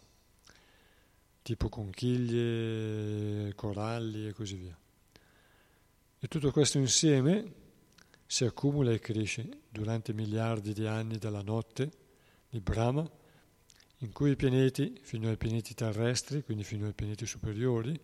[1.42, 4.78] tipo conchiglie, coralli e così via.
[6.20, 7.54] E tutto questo insieme
[8.26, 11.92] si accumula e cresce durante miliardi di anni della notte
[12.50, 13.10] di Brahma,
[14.02, 18.00] in cui i pianeti, fino ai pianeti terrestri, quindi fino ai pianeti superiori,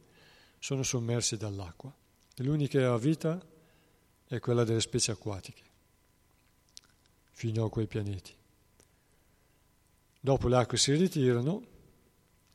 [0.64, 1.94] sono sommersi dall'acqua.
[2.34, 3.38] E l'unica vita
[4.26, 5.62] è quella delle specie acquatiche,
[7.32, 8.34] fino a quei pianeti.
[10.22, 11.66] Dopo le acque si ritirano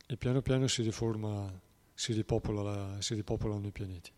[0.07, 1.53] e piano piano si riforma,
[1.93, 4.11] si, ripopola, si ripopolano i pianeti.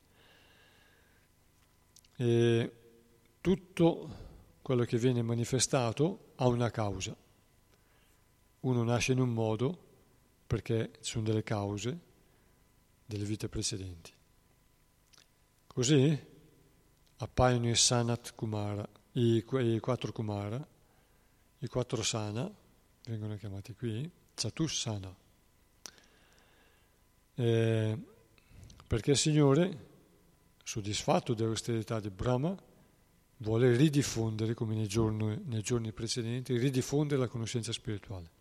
[2.15, 2.71] E
[3.41, 4.15] tutto
[4.61, 7.13] quello che viene manifestato ha una causa.
[8.61, 9.77] Uno nasce in un modo
[10.47, 12.09] perché ci sono delle cause
[13.11, 14.13] delle vite precedenti.
[15.67, 16.17] Così
[17.17, 20.65] appaiono i Sanat Kumara, i, i quattro Kumara,
[21.59, 22.49] i quattro Sana,
[23.05, 25.13] vengono chiamati qui, Chatussana.
[27.35, 27.97] Eh,
[28.87, 29.89] perché il Signore,
[30.63, 32.57] soddisfatto dell'austerità di Brahma,
[33.37, 38.39] vuole ridiffondere, come nei giorni, nei giorni precedenti, ridiffondere la conoscenza spirituale.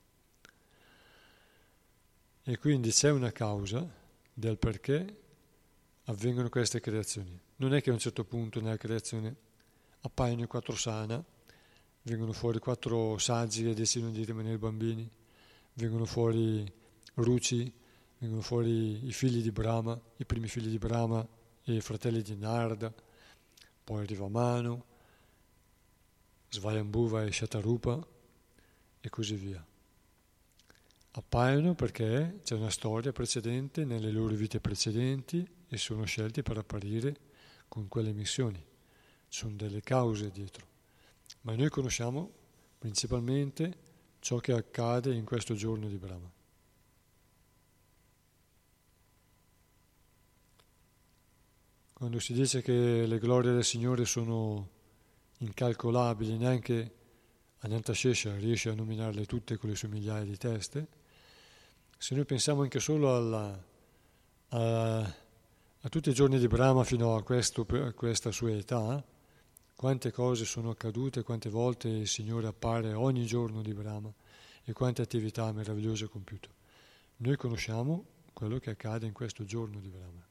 [2.44, 3.98] E quindi c'è una causa
[4.40, 5.18] del perché
[6.04, 7.38] avvengono queste creazioni.
[7.56, 9.36] Non è che a un certo punto nella creazione
[10.00, 11.22] appaiono i quattro sana,
[12.02, 15.08] vengono fuori quattro saggi che decidono di rimanere bambini,
[15.74, 16.70] vengono fuori
[17.14, 17.72] Ruci,
[18.18, 21.24] vengono fuori i figli di Brahma, i primi figli di Brahma
[21.62, 22.92] e i fratelli di Narda,
[23.84, 24.82] poi arriva Manu,
[26.48, 28.04] Svayambhuva e Shatarupa
[29.00, 29.64] e così via.
[31.12, 37.16] Appaiono perché c'è una storia precedente nelle loro vite precedenti e sono scelti per apparire
[37.66, 38.64] con quelle missioni.
[39.28, 40.66] Ci sono delle cause dietro.
[41.42, 42.30] Ma noi conosciamo
[42.78, 43.76] principalmente
[44.20, 46.30] ciò che accade in questo giorno di Brahma.
[51.92, 54.68] Quando si dice che le glorie del Signore sono
[55.38, 56.94] incalcolabili, neanche
[57.58, 60.98] Anantashesha riesce a nominarle tutte con le sue migliaia di teste,
[62.00, 63.62] se noi pensiamo anche solo alla,
[64.48, 69.04] a, a, tutti i giorni di Brahma fino a, questo, a questa sua età,
[69.74, 74.10] quante cose sono accadute, quante volte il Signore appare ogni giorno di Brahma
[74.64, 76.48] e quante attività meravigliose ha compiuto.
[77.18, 80.26] Noi conosciamo quello che accade in questo giorno di Brahma.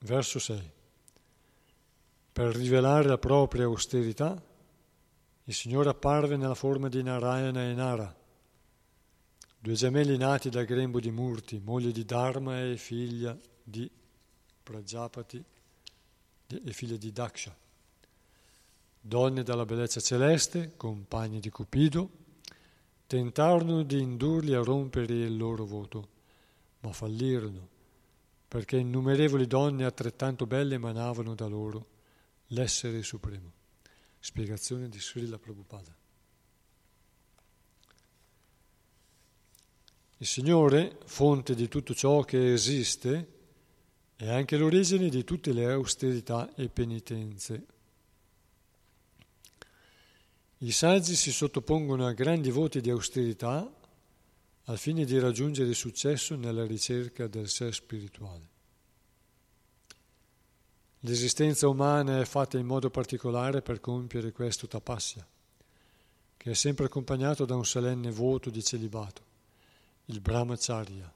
[0.00, 0.70] Verso 6.
[2.32, 4.48] Per rivelare la propria austerità,
[5.50, 8.16] il Signore apparve nella forma di Narayana e Nara,
[9.58, 13.90] due gemelli nati dal grembo di Murti, moglie di Dharma e figlia di
[14.62, 15.44] Prajapati
[16.46, 17.52] e figlia di Daksha.
[19.00, 22.10] Donne dalla bellezza celeste, compagni di Cupido,
[23.08, 26.08] tentarono di indurli a rompere il loro voto,
[26.78, 27.68] ma fallirono
[28.46, 31.86] perché innumerevoli donne altrettanto belle emanavano da loro
[32.48, 33.58] l'essere supremo.
[34.20, 35.96] Spiegazione di Srila Prabhupada.
[40.18, 43.38] Il Signore, fonte di tutto ciò che esiste,
[44.14, 47.66] è anche l'origine di tutte le austerità e penitenze.
[50.58, 53.66] I saggi si sottopongono a grandi voti di austerità
[54.64, 58.49] al fine di raggiungere successo nella ricerca del sé spirituale.
[61.04, 65.26] L'esistenza umana è fatta in modo particolare per compiere questo tapasya,
[66.36, 69.22] che è sempre accompagnato da un solenne voto di celibato,
[70.06, 71.10] il brahmacharya.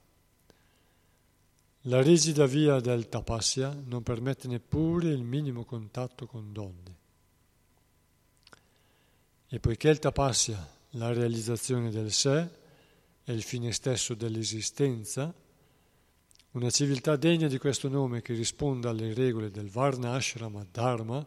[1.82, 6.96] La rigida via del tapasya non permette neppure il minimo contatto con donne.
[9.48, 12.48] E poiché il tapasya, la realizzazione del sé,
[13.22, 15.34] è il fine stesso dell'esistenza,
[16.54, 21.24] una civiltà degna di questo nome che risponda alle regole del Varna Ashrama Dharma,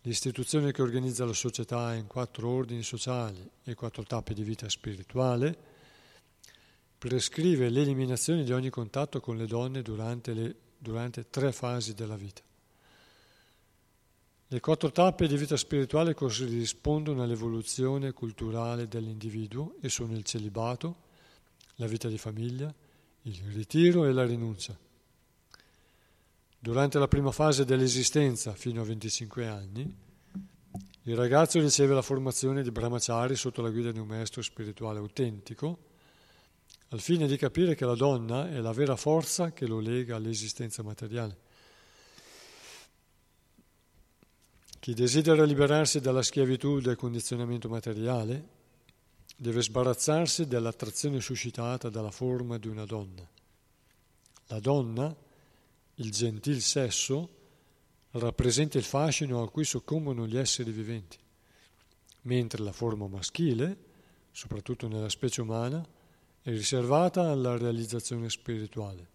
[0.00, 5.56] l'istituzione che organizza la società in quattro ordini sociali e quattro tappe di vita spirituale,
[6.96, 12.40] prescrive l'eliminazione di ogni contatto con le donne durante, le, durante tre fasi della vita.
[14.46, 20.96] Le quattro tappe di vita spirituale corrispondono all'evoluzione culturale dell'individuo e sono il celibato,
[21.76, 22.74] la vita di famiglia,
[23.26, 24.76] il ritiro e la rinuncia.
[26.58, 29.96] Durante la prima fase dell'esistenza, fino a 25 anni,
[31.02, 35.78] il ragazzo riceve la formazione di brahmachari sotto la guida di un maestro spirituale autentico,
[36.88, 40.82] al fine di capire che la donna è la vera forza che lo lega all'esistenza
[40.82, 41.38] materiale.
[44.80, 48.53] Chi desidera liberarsi dalla schiavitù del condizionamento materiale
[49.36, 53.28] deve sbarazzarsi dell'attrazione suscitata dalla forma di una donna.
[54.46, 55.14] La donna,
[55.96, 57.28] il gentil sesso,
[58.12, 61.18] rappresenta il fascino a cui soccombono gli esseri viventi,
[62.22, 63.76] mentre la forma maschile,
[64.30, 65.84] soprattutto nella specie umana,
[66.42, 69.12] è riservata alla realizzazione spirituale.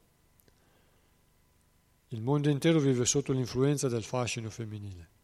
[2.09, 5.17] Il mondo intero vive sotto l'influenza del fascino femminile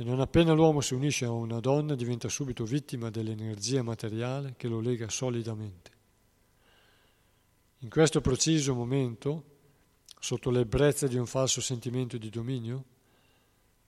[0.00, 4.68] e non appena l'uomo si unisce a una donna diventa subito vittima dell'energia materiale che
[4.68, 5.90] lo lega solidamente.
[7.78, 9.56] In questo preciso momento
[10.20, 12.84] sotto l'ebbrezza di un falso sentimento di dominio,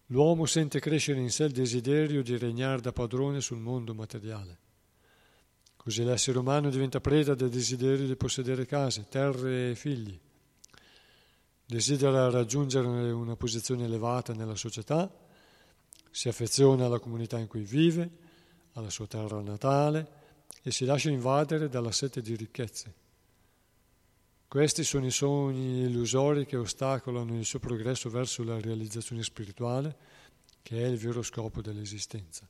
[0.06, 4.58] l'uomo sente crescere in sé il desiderio di regnare da padrone sul mondo materiale.
[5.76, 10.18] Così l'essere umano diventa preda del desiderio di possedere case, terre e figli.
[11.64, 15.19] Desidera raggiungere una posizione elevata nella società,
[16.10, 18.10] si affeziona alla comunità in cui vive,
[18.72, 20.18] alla sua terra natale
[20.62, 22.94] e si lascia invadere dalla sete di ricchezze.
[24.48, 29.96] Questi sono i sogni illusori che ostacolano il suo progresso verso la realizzazione spirituale,
[30.62, 32.48] che è il vero scopo dell'esistenza.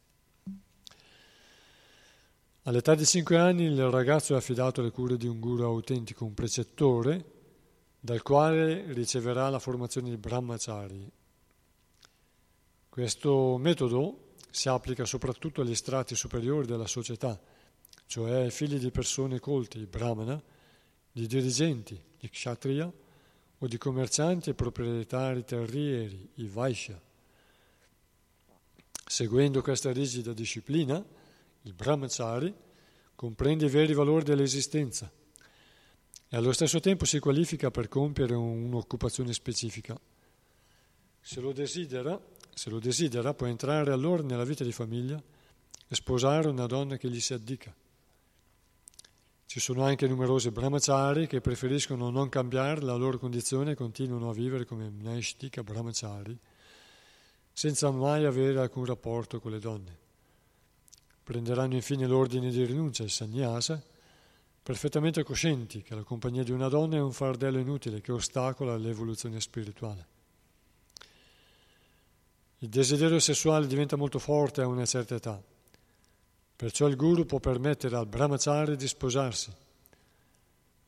[2.62, 6.34] All'età di 5 anni il ragazzo è affidato alle cure di un guru autentico, un
[6.34, 7.24] precettore,
[8.00, 11.10] dal quale riceverà la formazione di brahmachari.
[12.90, 17.40] Questo metodo si applica soprattutto agli strati superiori della società,
[18.06, 20.42] cioè ai figli di persone colti, brahmana,
[21.12, 22.92] di dirigenti, di kshatriya
[23.58, 27.00] o di commercianti e proprietari terrieri, i vaishya.
[29.06, 31.00] Seguendo questa rigida disciplina,
[31.62, 32.52] il brahmachari
[33.14, 35.08] comprende i veri valori dell'esistenza
[36.28, 39.96] e allo stesso tempo si qualifica per compiere un'occupazione specifica.
[41.20, 42.20] Se lo desidera,
[42.60, 45.16] se lo desidera può entrare allora nella vita di famiglia
[45.88, 47.74] e sposare una donna che gli si addica.
[49.46, 54.34] Ci sono anche numerosi brahmachari che preferiscono non cambiare la loro condizione e continuano a
[54.34, 56.38] vivere come naishtika brahmachari,
[57.50, 59.96] senza mai avere alcun rapporto con le donne.
[61.22, 63.82] Prenderanno infine l'ordine di rinuncia, il sannyasa,
[64.62, 69.40] perfettamente coscienti che la compagnia di una donna è un fardello inutile che ostacola l'evoluzione
[69.40, 70.09] spirituale.
[72.62, 75.42] Il desiderio sessuale diventa molto forte a una certa età
[76.60, 79.50] Perciò il guru può permettere al brahmachari di sposarsi.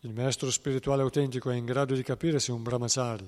[0.01, 3.27] Il maestro spirituale autentico è in grado di capire se un brahmachari,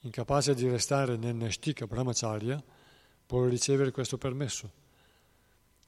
[0.00, 2.62] incapace di restare nel nashtika brahmacharya,
[3.24, 4.70] può ricevere questo permesso.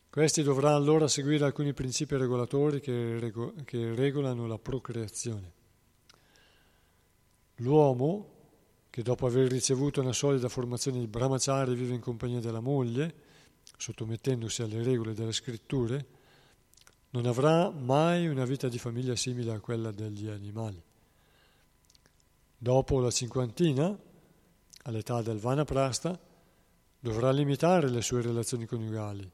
[0.08, 5.52] Questi dovrà allora seguire alcuni principi regolatori che, rego- che regolano la procreazione.
[7.56, 8.39] L'uomo,
[8.90, 13.14] che dopo aver ricevuto una solida formazione di brahmachari vive in compagnia della moglie,
[13.76, 16.06] sottomettendosi alle regole delle scritture,
[17.10, 20.82] non avrà mai una vita di famiglia simile a quella degli animali.
[22.58, 23.96] Dopo la cinquantina,
[24.82, 26.18] all'età del Vanaprasta,
[26.98, 29.30] dovrà limitare le sue relazioni coniugali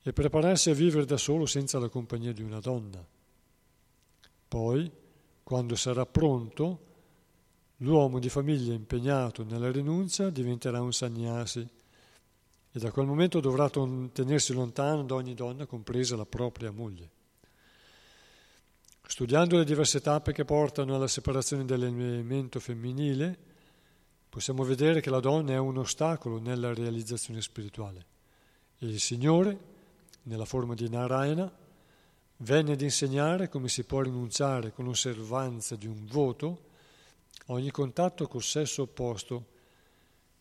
[0.00, 3.04] e prepararsi a vivere da solo senza la compagnia di una donna.
[4.48, 4.90] Poi,
[5.42, 6.87] quando sarà pronto,
[7.78, 11.68] l'uomo di famiglia impegnato nella rinuncia diventerà un sannyasi
[12.70, 17.10] e da quel momento dovrà tenersi lontano da ogni donna, compresa la propria moglie.
[19.06, 23.38] Studiando le diverse tappe che portano alla separazione dell'elemento femminile,
[24.28, 28.04] possiamo vedere che la donna è un ostacolo nella realizzazione spirituale.
[28.80, 29.58] Il Signore,
[30.24, 31.50] nella forma di Narayana,
[32.36, 36.66] venne ad insegnare come si può rinunciare con l'osservanza di un voto
[37.48, 39.56] ogni contatto col sesso opposto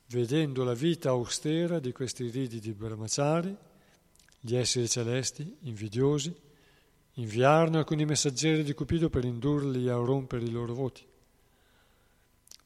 [0.10, 3.56] vedendo la vita austera di questi ridi di brahmachari,
[4.40, 6.34] gli esseri celesti, invidiosi,
[7.14, 11.06] inviarono alcuni messaggeri di Cupido per indurli a rompere i loro voti.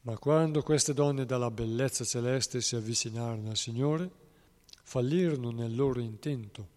[0.02, 4.10] Ma quando queste donne dalla bellezza celeste si avvicinarono al Signore,
[4.84, 6.68] fallirono nel loro intento,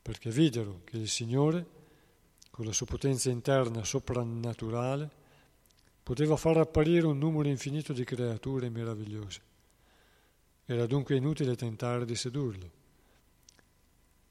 [0.00, 1.66] perché videro che il Signore,
[2.50, 5.18] con la sua potenza interna soprannaturale,
[6.10, 9.40] poteva far apparire un numero infinito di creature meravigliose.
[10.64, 12.68] Era dunque inutile tentare di sedurlo.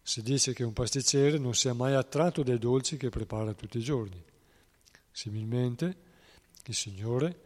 [0.01, 3.81] Si dice che un pasticcere non sia mai attratto dai dolci che prepara tutti i
[3.81, 4.21] giorni.
[5.09, 5.95] Similmente,
[6.65, 7.39] il Signore,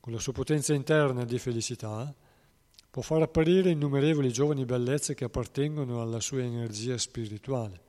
[0.00, 2.14] con la sua potenza interna di felicità,
[2.90, 7.80] può far apparire innumerevoli giovani bellezze che appartengono alla sua energia spirituale.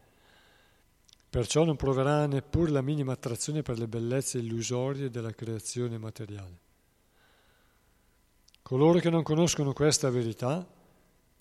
[1.34, 6.60] Perciò non proverà neppure la minima attrazione per le bellezze illusorie della creazione materiale.
[8.62, 10.64] Coloro che non conoscono questa verità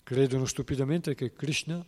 [0.01, 1.85] credono stupidamente che Krishna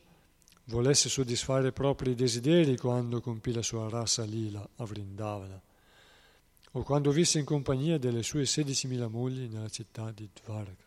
[0.65, 5.59] volesse soddisfare i propri desideri quando compì la sua rasa lila a Vrindavana
[6.73, 10.84] o quando visse in compagnia delle sue 16.000 mogli nella città di Dvaraka.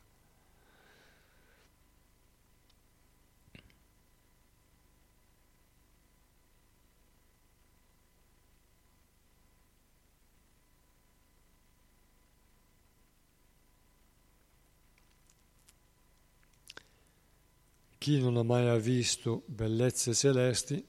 [18.09, 20.83] Chi non ha mai visto bellezze celesti,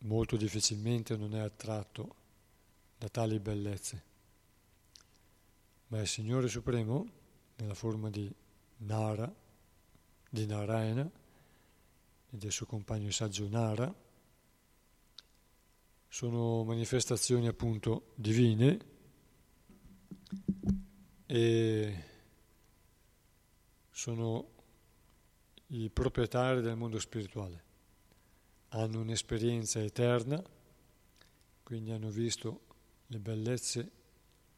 [0.00, 2.14] molto difficilmente non è attratto
[2.98, 4.02] da tali bellezze.
[5.86, 7.10] Ma il Signore Supremo,
[7.56, 8.30] nella forma di
[8.80, 9.34] Nara,
[10.28, 11.10] di Narayana
[12.28, 13.90] e del suo compagno saggio Nara,
[16.06, 18.78] sono manifestazioni appunto divine
[21.24, 22.09] e
[24.00, 24.48] sono
[25.66, 27.64] i proprietari del mondo spirituale,
[28.68, 30.42] hanno un'esperienza eterna,
[31.62, 32.62] quindi hanno visto
[33.08, 33.90] le bellezze,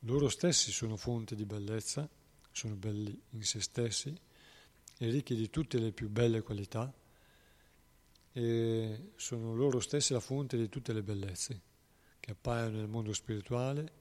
[0.01, 2.09] loro stessi sono fonte di bellezza,
[2.53, 4.17] sono belli in se stessi
[4.99, 6.95] e ricchi di tutte le più belle qualità
[8.31, 11.61] e sono loro stessi la fonte di tutte le bellezze
[12.21, 13.93] che appaiono nel mondo spirituale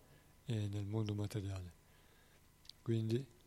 [0.46, 1.74] e nel mondo materiale.
[2.84, 3.39] Quindi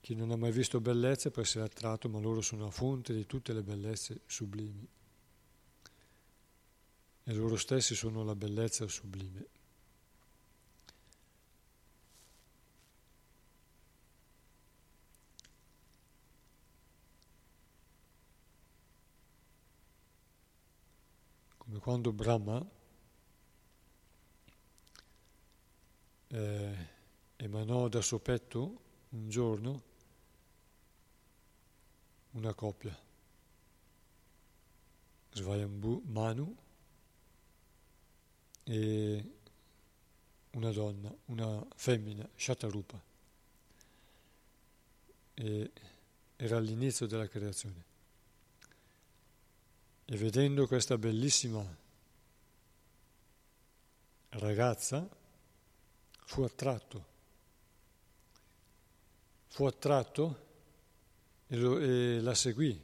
[0.00, 3.26] chi non ha mai visto bellezze può essere attratto, ma loro sono la fonte di
[3.26, 4.86] tutte le bellezze sublimi.
[7.24, 9.46] E loro stessi sono la bellezza sublime.
[21.58, 22.66] Come quando Brahma
[26.28, 26.88] eh,
[27.36, 28.80] emanò dal suo petto
[29.10, 29.87] un giorno
[32.32, 32.96] una coppia,
[35.32, 36.56] Svayambhu Manu
[38.64, 39.30] e
[40.50, 43.00] una donna, una femmina, Shatarupa.
[45.34, 45.72] E
[46.36, 47.84] era all'inizio della creazione.
[50.04, 51.64] E vedendo questa bellissima
[54.30, 55.08] ragazza,
[56.24, 57.16] fu attratto.
[59.48, 60.46] Fu attratto
[61.48, 62.80] e, lo, e la seguì.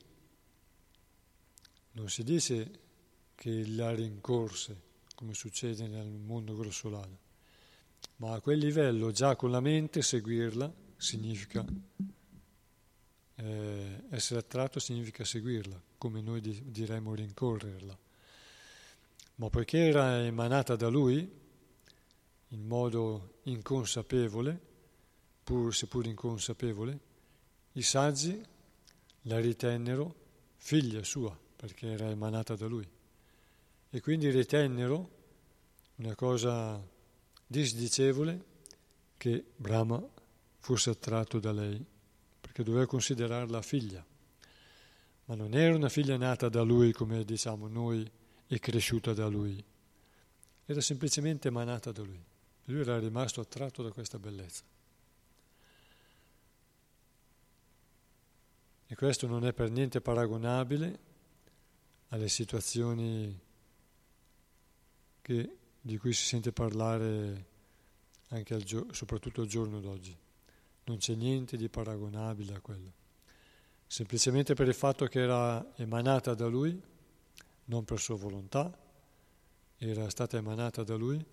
[1.92, 2.80] Non si dice
[3.34, 4.80] che la rincorse,
[5.14, 7.18] come succede nel mondo grossolano,
[8.16, 11.64] ma a quel livello già con la mente seguirla significa
[13.36, 17.98] eh, essere attratto significa seguirla, come noi di, diremmo rincorrerla.
[19.36, 21.42] Ma poiché era emanata da lui
[22.48, 24.60] in modo inconsapevole,
[25.42, 27.00] pur seppur inconsapevole,
[27.72, 28.40] i saggi
[29.26, 30.14] la ritennero
[30.56, 32.88] figlia sua, perché era emanata da lui.
[33.90, 35.10] E quindi ritennero
[35.96, 36.82] una cosa
[37.46, 38.44] disdicevole
[39.16, 40.02] che Brahma
[40.58, 41.84] fosse attratto da lei,
[42.40, 44.04] perché doveva considerarla figlia.
[45.26, 48.10] Ma non era una figlia nata da lui, come diciamo noi,
[48.46, 49.62] e cresciuta da lui.
[50.66, 52.22] Era semplicemente emanata da lui.
[52.64, 54.64] Lui era rimasto attratto da questa bellezza.
[58.86, 60.98] E questo non è per niente paragonabile
[62.08, 63.40] alle situazioni
[65.22, 67.46] che, di cui si sente parlare
[68.28, 70.16] anche al, soprattutto al giorno d'oggi.
[70.84, 72.92] Non c'è niente di paragonabile a quello.
[73.86, 76.80] Semplicemente per il fatto che era emanata da lui,
[77.66, 78.76] non per sua volontà,
[79.78, 81.24] era stata emanata da lui,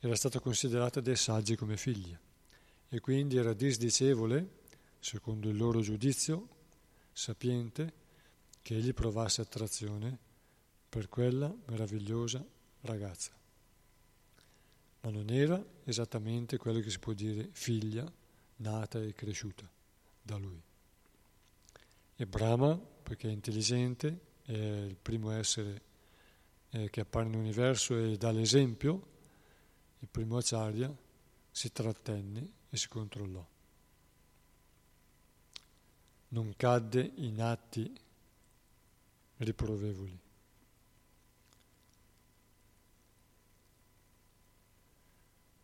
[0.00, 2.18] era stata considerata dai saggi come figlia
[2.88, 4.57] e quindi era disdicevole,
[4.98, 6.48] secondo il loro giudizio,
[7.12, 7.92] sapiente
[8.62, 10.18] che egli provasse attrazione
[10.88, 12.44] per quella meravigliosa
[12.82, 13.32] ragazza.
[15.00, 18.10] Ma non era esattamente quello che si può dire figlia
[18.56, 19.68] nata e cresciuta
[20.20, 20.60] da lui.
[22.16, 25.82] E Brahma, perché è intelligente, è il primo essere
[26.70, 29.06] eh, che appare nell'universo e dà l'esempio,
[30.00, 30.94] il primo acharya
[31.50, 33.46] si trattenne e si controllò.
[36.28, 37.90] Non cadde in atti
[39.38, 40.18] riprovevoli.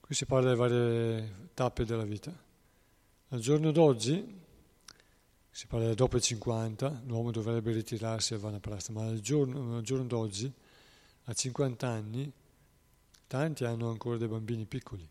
[0.00, 2.32] Qui si parla delle varie tappe della vita.
[3.28, 4.42] Al giorno d'oggi,
[5.50, 10.04] si parla dopo i 50, l'uomo dovrebbe ritirarsi a Vanaprastha, ma al giorno, al giorno
[10.04, 10.52] d'oggi,
[11.24, 12.32] a 50 anni,
[13.26, 15.08] tanti hanno ancora dei bambini piccoli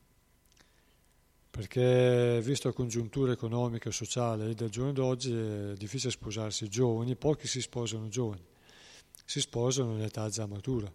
[1.53, 7.45] perché visto la congiuntura economica e sociale del giorno d'oggi è difficile sposarsi giovani, pochi
[7.45, 8.43] si sposano giovani,
[9.23, 10.91] si sposano in età già matura,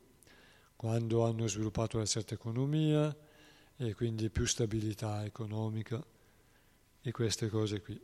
[0.74, 3.16] quando hanno sviluppato una certa economia
[3.76, 6.04] e quindi più stabilità economica
[7.02, 8.00] e queste cose qui.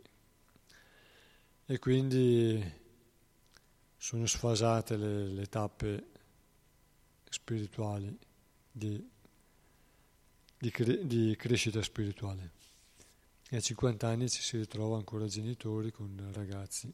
[1.66, 2.72] E quindi
[3.96, 6.07] sono sfasate le, le tappe
[7.28, 8.16] spirituali
[8.70, 9.11] di
[10.64, 12.52] di, cre- di crescita spirituale.
[13.50, 16.90] E a 50 anni ci si ritrova ancora genitori con ragazzi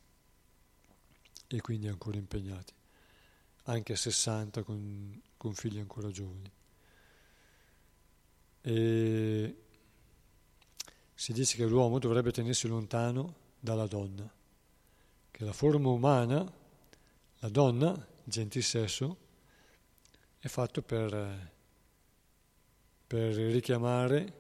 [1.47, 2.73] e quindi ancora impegnati,
[3.65, 6.51] anche a 60 con, con figli ancora giovani.
[8.63, 9.57] E
[11.15, 14.29] si dice che l'uomo dovrebbe tenersi lontano dalla donna,
[15.31, 16.53] che la forma umana,
[17.39, 19.17] la donna, il gentisesso,
[20.41, 21.59] è fatto per
[23.11, 24.33] per richiamare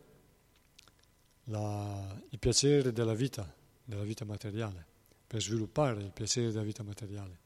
[1.46, 3.52] la, il piacere della vita,
[3.82, 4.86] della vita materiale,
[5.26, 7.38] per sviluppare il piacere della vita materiale,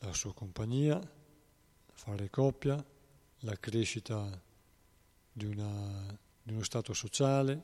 [0.00, 1.00] la sua compagnia,
[1.92, 2.84] fare coppia,
[3.42, 4.42] la crescita
[5.30, 7.62] di, una, di uno stato sociale,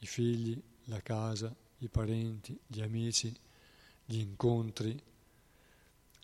[0.00, 3.34] i figli, la casa, i parenti, gli amici,
[4.04, 5.02] gli incontri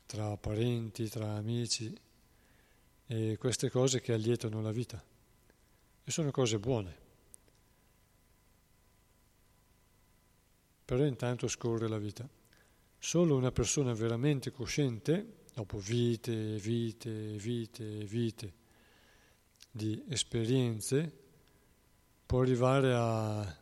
[0.04, 1.98] tra parenti, tra amici
[3.06, 5.14] e queste cose che allietano la vita.
[6.08, 6.96] E sono cose buone.
[10.84, 12.28] Però intanto scorre la vita.
[12.96, 18.52] Solo una persona veramente cosciente, dopo vite vite vite vite
[19.68, 21.12] di esperienze,
[22.24, 23.58] può arrivare a, a,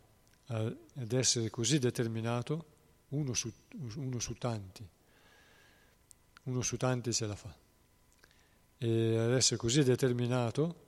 [0.48, 2.66] ad essere così determinato,
[3.08, 3.50] uno su,
[3.94, 4.86] uno su tanti,
[6.42, 7.56] uno su tanti ce la fa,
[8.76, 10.83] e ad essere così determinato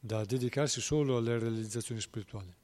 [0.00, 2.54] da dedicarsi solo alle realizzazioni spirituali,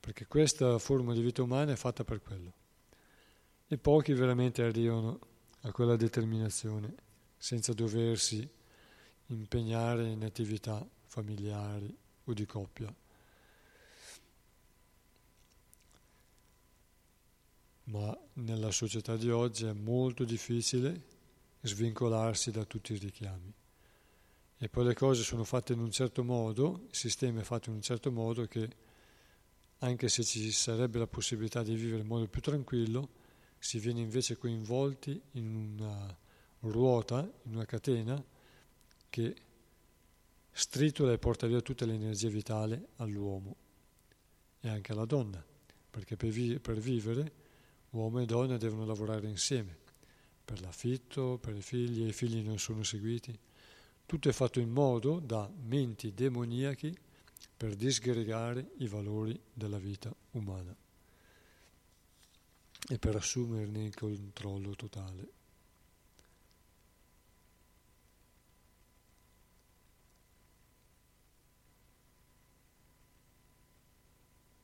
[0.00, 2.52] perché questa forma di vita umana è fatta per quello.
[3.66, 5.18] E pochi veramente arrivano
[5.62, 6.94] a quella determinazione
[7.36, 8.48] senza doversi
[9.26, 12.92] impegnare in attività familiari o di coppia.
[17.84, 21.18] Ma nella società di oggi è molto difficile
[21.60, 23.52] svincolarsi da tutti i richiami
[24.62, 27.76] e poi le cose sono fatte in un certo modo, il sistema è fatto in
[27.76, 28.68] un certo modo che
[29.78, 33.08] anche se ci sarebbe la possibilità di vivere in modo più tranquillo,
[33.58, 36.14] si viene invece coinvolti in una
[36.60, 38.22] ruota, in una catena
[39.08, 39.34] che
[40.50, 43.56] stritola e porta via tutta l'energia vitale all'uomo
[44.60, 45.42] e anche alla donna,
[45.88, 47.32] perché per, vi- per vivere
[47.92, 49.74] uomo e donna devono lavorare insieme,
[50.44, 53.48] per l'affitto, per i figli, e i figli non sono seguiti
[54.10, 56.92] tutto è fatto in modo da menti demoniache
[57.56, 60.74] per disgregare i valori della vita umana
[62.88, 65.28] e per assumerne il controllo totale.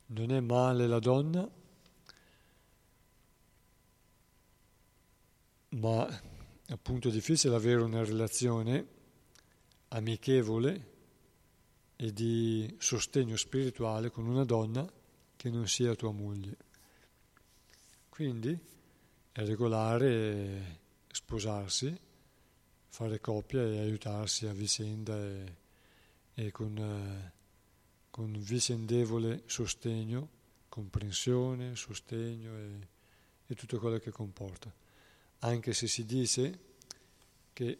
[0.07, 1.49] Non è male la donna,
[5.69, 6.21] ma
[6.67, 8.95] appunto è difficile avere una relazione
[9.97, 10.95] amichevole
[11.97, 14.87] e di sostegno spirituale con una donna
[15.35, 16.57] che non sia tua moglie.
[18.09, 18.59] Quindi
[19.33, 21.99] è regolare sposarsi,
[22.89, 25.57] fare coppia e aiutarsi a vicenda e,
[26.35, 27.33] e con, eh,
[28.11, 30.29] con, vicendevole sostegno,
[30.69, 32.89] comprensione, sostegno e,
[33.47, 34.73] e tutto quello che comporta.
[35.41, 36.59] Anche se si dice
[37.53, 37.79] che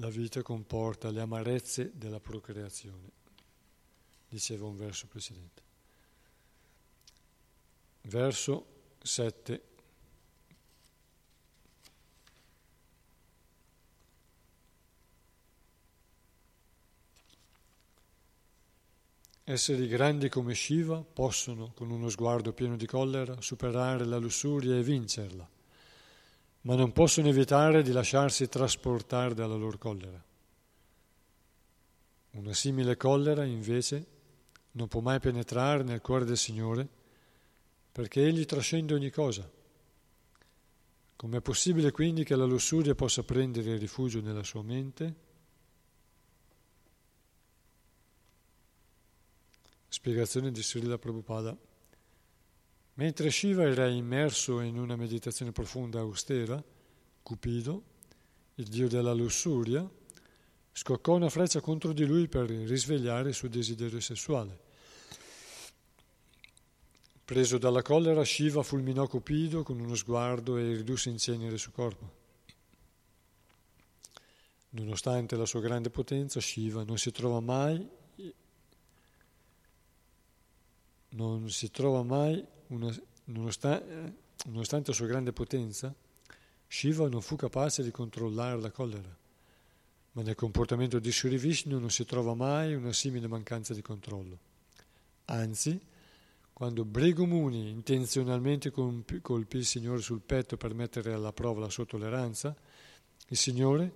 [0.00, 3.10] la vita comporta le amarezze della procreazione,
[4.28, 5.62] diceva un verso precedente.
[8.02, 8.66] Verso
[9.02, 9.62] 7.
[19.44, 24.82] Esseri grandi come Shiva possono, con uno sguardo pieno di collera, superare la lussuria e
[24.82, 25.58] vincerla
[26.62, 30.22] ma non possono evitare di lasciarsi trasportare dalla loro collera.
[32.32, 34.06] Una simile collera, invece,
[34.72, 36.88] non può mai penetrare nel cuore del Signore
[37.90, 39.50] perché egli trascende ogni cosa.
[41.16, 45.14] Com'è possibile quindi che la lussuria possa prendere rifugio nella sua mente?
[49.88, 51.54] Spiegazione di Srila Prabhupada.
[53.00, 56.62] Mentre Shiva era immerso in una meditazione profonda austera,
[57.22, 57.82] Cupido,
[58.56, 59.88] il dio della lussuria,
[60.70, 64.58] scoccò una freccia contro di lui per risvegliare il suo desiderio sessuale.
[67.24, 71.72] Preso dalla collera, Shiva fulminò Cupido con uno sguardo e ridusse in cenere il suo
[71.72, 72.12] corpo.
[74.70, 77.88] Nonostante la sua grande potenza, Shiva non si trova mai,
[81.12, 82.58] non si trova mai
[83.24, 84.14] nonostante,
[84.46, 85.94] nonostante la sua grande potenza,
[86.66, 89.16] Shiva non fu capace di controllare la collera,
[90.12, 94.38] ma nel comportamento di Sri Vishnu non si trova mai una simile mancanza di controllo.
[95.26, 95.80] Anzi,
[96.52, 102.54] quando Brigumuni intenzionalmente colpì il Signore sul petto per mettere alla prova la sua tolleranza,
[103.28, 103.92] il Signore,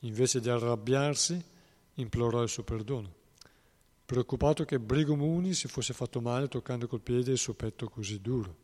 [0.00, 1.42] invece di arrabbiarsi,
[1.94, 3.14] implorò il suo perdono,
[4.10, 8.56] preoccupato che Brigumuni si fosse fatto male toccando col piede il suo petto così duro.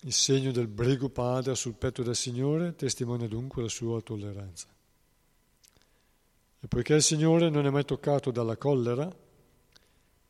[0.00, 4.66] Il segno del Brigupada sul petto del Signore testimonia dunque la sua tolleranza.
[6.58, 9.08] E poiché il Signore non è mai toccato dalla collera,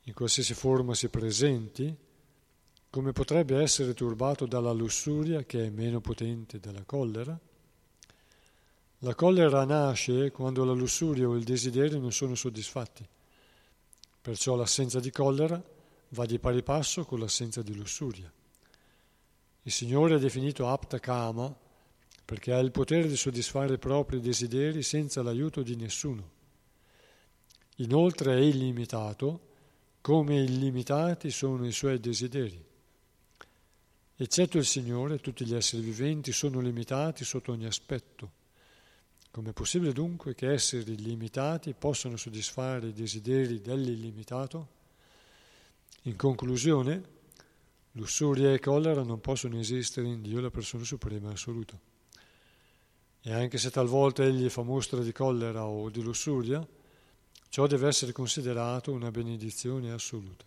[0.03, 1.97] in qualsiasi forma si presenti,
[2.91, 7.41] come potrebbe essere turbato dalla lussuria che è meno potente della collera?
[9.07, 13.07] La collera nasce quando la lussuria o il desiderio non sono soddisfatti,
[14.21, 15.63] perciò l'assenza di collera
[16.09, 18.29] va di pari passo con l'assenza di lussuria.
[19.63, 21.57] Il Signore è definito apta kama
[22.25, 26.31] perché ha il potere di soddisfare i propri desideri senza l'aiuto di nessuno.
[27.77, 29.41] Inoltre è illimitato
[30.01, 32.61] come illimitati sono i suoi desideri.
[34.17, 38.43] Eccetto il Signore, tutti gli esseri viventi sono limitati sotto ogni aspetto.
[39.37, 44.69] Com'è possibile dunque che esseri limitati possano soddisfare i desideri dell'illimitato?
[46.05, 47.03] In conclusione,
[47.93, 51.79] lussuria e collera non possono esistere in Dio, la persona suprema e assoluta.
[53.21, 56.67] E anche se talvolta egli fa mostra di collera o di lussuria,
[57.51, 60.47] Ciò deve essere considerato una benedizione assoluta.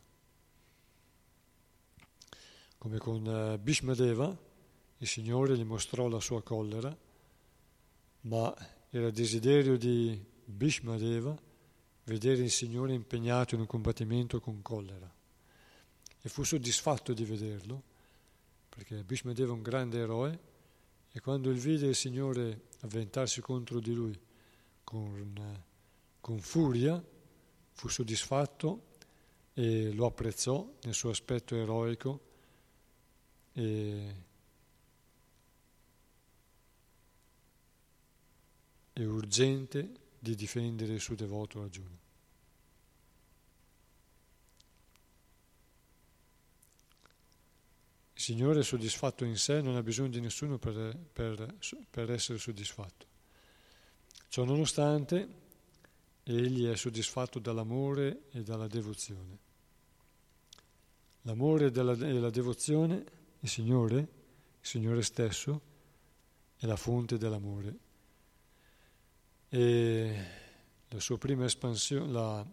[2.80, 4.36] Come con eh, Bhishmadeva,
[4.98, 6.96] il Signore gli mostrò la sua collera,
[8.22, 8.54] ma
[8.90, 11.38] era desiderio di Bhishmadeva
[12.06, 15.12] vedere il Signore impegnato in un combattimento con collera.
[16.22, 17.84] E fu soddisfatto di vederlo,
[18.68, 20.40] perché Bhishmadeva è un grande eroe,
[21.12, 24.20] e quando il vide il Signore avventarsi contro di lui
[24.84, 25.68] con
[26.30, 27.04] con furia,
[27.72, 28.88] fu soddisfatto
[29.54, 32.20] e lo apprezzò nel suo aspetto eroico
[33.54, 34.16] e,
[39.02, 41.98] e urgente di difendere il suo devoto Arjuna.
[48.14, 51.56] Il Signore è soddisfatto in sé, non ha bisogno di nessuno per, per,
[51.90, 53.08] per essere soddisfatto.
[54.28, 55.28] Ciò nonostante,
[56.24, 59.38] egli è soddisfatto dall'amore e dalla devozione.
[61.22, 63.04] L'amore della, e la devozione,
[63.40, 64.08] il Signore, il
[64.68, 65.62] Signore stesso,
[66.58, 67.88] è la fonte dell'amore.
[69.50, 70.26] E
[70.90, 72.46] la sua prima espansione, la,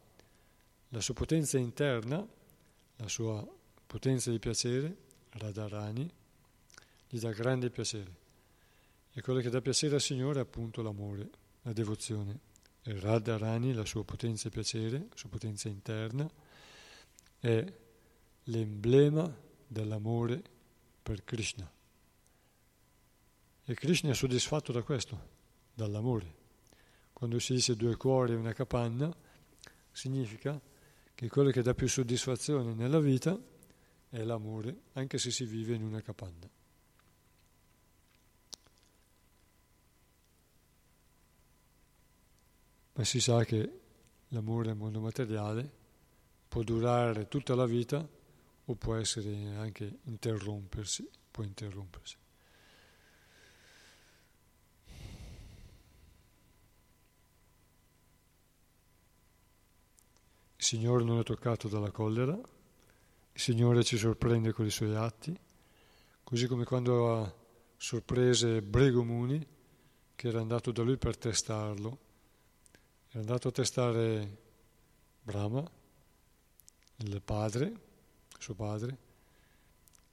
[0.89, 2.27] la sua potenza interna,
[2.97, 3.47] la sua
[3.87, 4.97] potenza di piacere,
[5.31, 6.11] Radharani,
[7.09, 8.25] gli dà grande piacere.
[9.13, 11.31] E quello che dà piacere al Signore è appunto l'amore,
[11.63, 12.41] la devozione.
[12.83, 16.31] Radharani, la sua potenza e piacere, la sua potenza interna,
[17.41, 17.65] è
[18.45, 19.35] l'emblema
[19.67, 20.43] dell'amore
[21.03, 21.71] per Krishna.
[23.65, 25.21] E Krishna è soddisfatto da questo,
[25.75, 26.45] dall'amore.
[27.17, 29.11] Quando si dice due cuori e una capanna,
[29.91, 30.61] significa
[31.15, 33.41] che quello che dà più soddisfazione nella vita
[34.11, 36.47] è l'amore, anche se si vive in una capanna.
[42.97, 43.81] ma si sa che
[44.29, 45.71] l'amore al mondo materiale
[46.49, 48.07] può durare tutta la vita
[48.69, 52.17] o può essere anche interrompersi, può interrompersi.
[60.67, 65.33] Signore non è toccato dalla collera, il Signore ci sorprende con i suoi atti,
[66.25, 69.47] così come quando sorprese Bregomuni,
[70.17, 71.99] che era andato da lui per testarlo,
[73.11, 74.39] è andato a testare
[75.23, 75.63] Brahma,
[76.97, 77.73] il padre,
[78.37, 78.99] suo padre,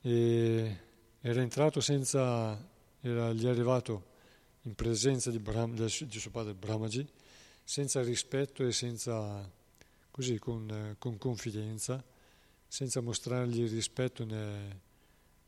[0.01, 0.79] e
[1.19, 2.63] era entrato senza,
[3.01, 4.05] era, gli è arrivato
[4.61, 7.09] in presenza di, Brahm, di suo padre Brahmaji,
[7.63, 9.61] senza rispetto e senza,
[10.13, 12.03] così, con, con confidenza,
[12.67, 14.79] senza mostrargli rispetto né,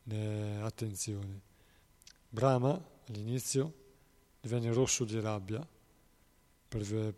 [0.06, 1.40] né attenzione.
[2.28, 3.74] Brahma all'inizio
[4.42, 5.66] divenne rosso di rabbia
[6.68, 7.16] per,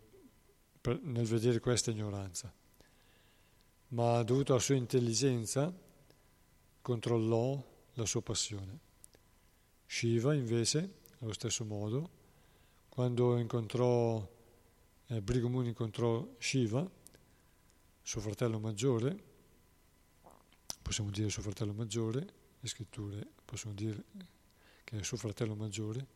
[0.78, 2.52] per, nel vedere questa ignoranza,
[3.88, 5.74] ma dovuto alla sua intelligenza
[6.82, 8.78] controllò la sua passione.
[9.86, 12.10] Shiva invece, allo stesso modo,
[12.90, 14.22] quando incontrò,
[15.06, 16.96] eh, Brigomuni incontrò Shiva,
[18.08, 19.22] suo fratello maggiore,
[20.80, 22.26] possiamo dire suo fratello maggiore,
[22.58, 24.02] le scritture possono dire
[24.82, 26.06] che è suo fratello maggiore,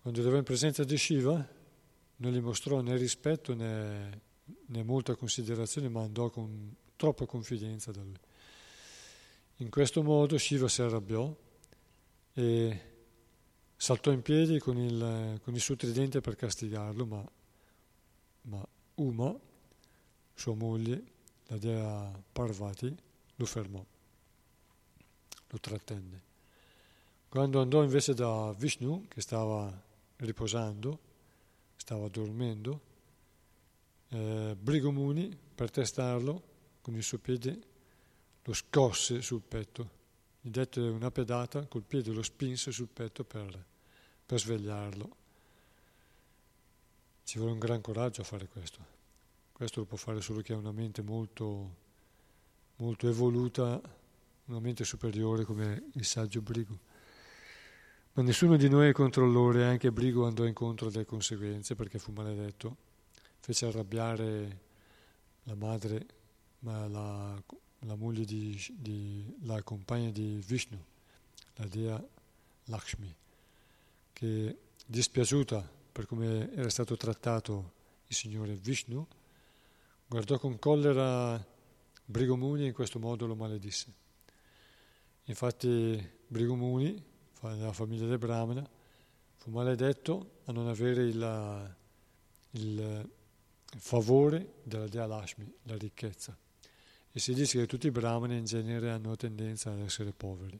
[0.00, 1.44] quando era in presenza di Shiva
[2.18, 4.20] non gli mostrò né rispetto né,
[4.66, 8.20] né molta considerazione, ma andò con troppa confidenza da lui.
[9.56, 11.36] In questo modo Shiva si arrabbiò
[12.32, 12.80] e
[13.74, 17.28] saltò in piedi con il, con il suo tridente per castigarlo, ma,
[18.42, 18.64] ma
[18.94, 19.48] Uma,
[20.34, 21.02] sua moglie,
[21.46, 22.94] la dea Parvati,
[23.36, 23.84] lo fermò,
[25.48, 26.28] lo trattenne.
[27.28, 29.72] Quando andò invece da Vishnu, che stava
[30.16, 30.98] riposando,
[31.76, 32.80] stava dormendo,
[34.08, 36.42] eh, Brigomuni, per testarlo,
[36.80, 37.68] con il suo piede
[38.42, 39.98] lo scosse sul petto,
[40.40, 43.64] gli dette una pedata, col piede lo spinse sul petto per,
[44.26, 45.16] per svegliarlo.
[47.24, 48.98] Ci vuole un gran coraggio a fare questo.
[49.60, 51.76] Questo lo può fare solo chi ha una mente molto,
[52.76, 53.78] molto evoluta,
[54.46, 56.78] una mente superiore come il saggio Brigo.
[58.14, 62.74] Ma nessuno di noi è controllore, anche Brigo andò incontro alle conseguenze perché fu maledetto,
[63.40, 64.60] fece arrabbiare
[65.42, 66.06] la madre,
[66.60, 67.42] ma la,
[67.80, 70.82] la moglie di, di, la compagna di Vishnu,
[71.56, 72.02] la dea
[72.64, 73.14] Lakshmi,
[74.14, 74.56] che
[74.86, 77.72] dispiaciuta per come era stato trattato
[78.06, 79.06] il signore Vishnu,
[80.10, 81.40] guardò con collera
[82.04, 83.94] Brigomuni e in questo modo lo maledisse.
[85.26, 87.00] Infatti Brigomuni,
[87.40, 88.68] della famiglia del Brahmana,
[89.36, 91.76] fu maledetto a non avere il,
[92.50, 93.10] il
[93.76, 96.36] favore della dea Lakshmi, la ricchezza.
[97.12, 100.58] E si dice che tutti i brahmani in genere hanno tendenza ad essere poveri.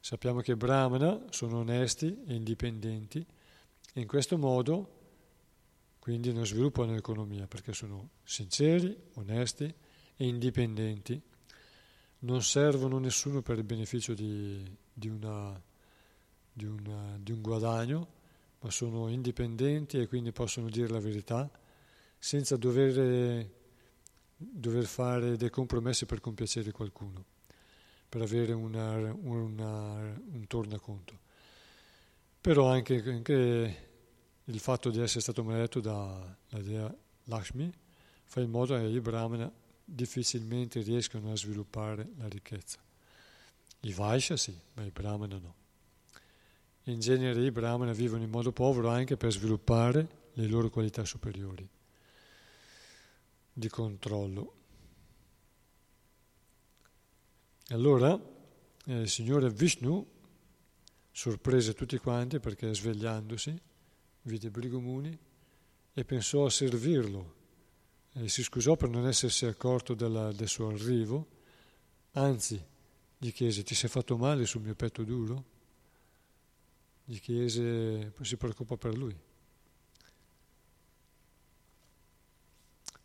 [0.00, 3.26] Sappiamo che brahmana sono onesti e indipendenti
[3.94, 5.03] e in questo modo
[6.04, 11.18] quindi non sviluppano l'economia perché sono sinceri, onesti e indipendenti,
[12.18, 15.58] non servono nessuno per il beneficio di, di, una,
[16.52, 18.08] di, una, di un guadagno,
[18.60, 21.50] ma sono indipendenti e quindi possono dire la verità
[22.18, 23.48] senza dover
[24.36, 27.24] dover fare dei compromessi per compiacere qualcuno,
[28.10, 31.18] per avere una, una, un tornaconto.
[32.42, 33.93] Però anche, anche,
[34.44, 36.94] il fatto di essere stato maledetto dalla dea
[37.24, 37.72] Lakshmi
[38.24, 39.50] fa in modo che i brahmana
[39.84, 42.78] difficilmente riescano a sviluppare la ricchezza.
[43.80, 45.54] I Vaishya sì, ma i brahmana no.
[46.84, 51.66] In genere i brahmana vivono in modo povero anche per sviluppare le loro qualità superiori
[53.52, 54.54] di controllo.
[57.68, 58.20] Allora
[58.86, 60.06] eh, il Signore Vishnu
[61.10, 63.60] sorprese tutti quanti perché svegliandosi
[64.24, 65.18] vide Brigomuni
[65.94, 67.42] e pensò a servirlo.
[68.12, 71.26] E si scusò per non essersi accorto della, del suo arrivo,
[72.12, 72.62] anzi
[73.16, 75.44] gli chiese ti sei fatto male sul mio petto duro?
[77.04, 79.16] Gli chiese, si preoccupò per lui.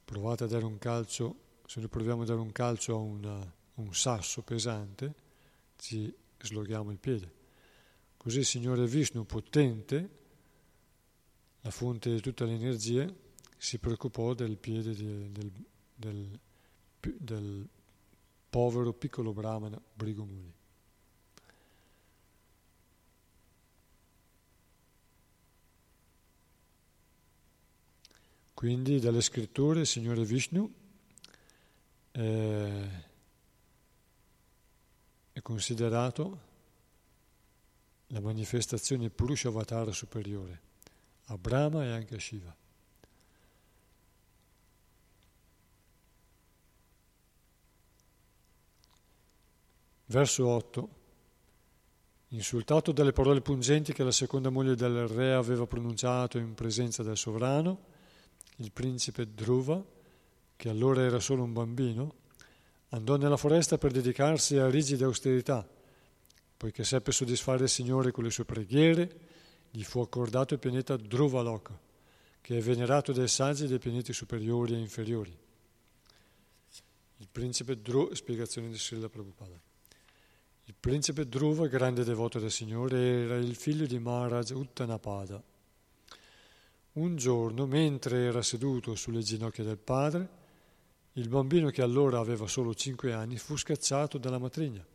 [0.10, 1.36] provate a dare un calcio,
[1.68, 5.14] se noi proviamo a dare un calcio a una, un sasso pesante,
[5.78, 7.32] ci sloghiamo il piede.
[8.18, 10.10] Così il Signore Vishnu, potente,
[11.62, 13.28] la fonte di tutte le energie,
[13.58, 15.52] si preoccupò del piede di, del,
[15.94, 16.40] del,
[17.00, 17.68] del
[18.50, 20.54] povero piccolo brahmana Brigomuni.
[28.54, 30.74] Quindi dalle scritture il Signore Vishnu
[32.12, 32.90] eh,
[35.32, 36.48] è considerato
[38.08, 40.68] la manifestazione Purusha Avatara superiore
[41.32, 42.56] a Brahma e anche a Shiva.
[50.06, 50.90] Verso 8.
[52.30, 57.18] Insultato dalle parole pungenti che la seconda moglie del re aveva pronunciato in presenza del
[57.18, 57.86] sovrano,
[58.58, 59.84] il principe Dhruva,
[60.56, 62.14] che allora era solo un bambino,
[62.90, 65.68] andò nella foresta per dedicarsi a rigide austerità,
[66.58, 69.28] poiché seppe soddisfare il Signore con le sue preghiere,
[69.72, 71.78] gli fu accordato il pianeta Dhruvaloka,
[72.42, 75.38] che è venerato dai saggi dei pianeti superiori e inferiori.
[77.18, 79.60] Il principe Dhruva, spiegazione di Srila Prabhupada.
[80.64, 85.44] Il principe Dhruva, grande devoto del Signore, era il figlio di Maharaj Uttanapada.
[86.94, 90.38] Un giorno, mentre era seduto sulle ginocchia del padre,
[91.14, 94.86] il bambino che allora aveva solo cinque anni fu scacciato dalla matrigna,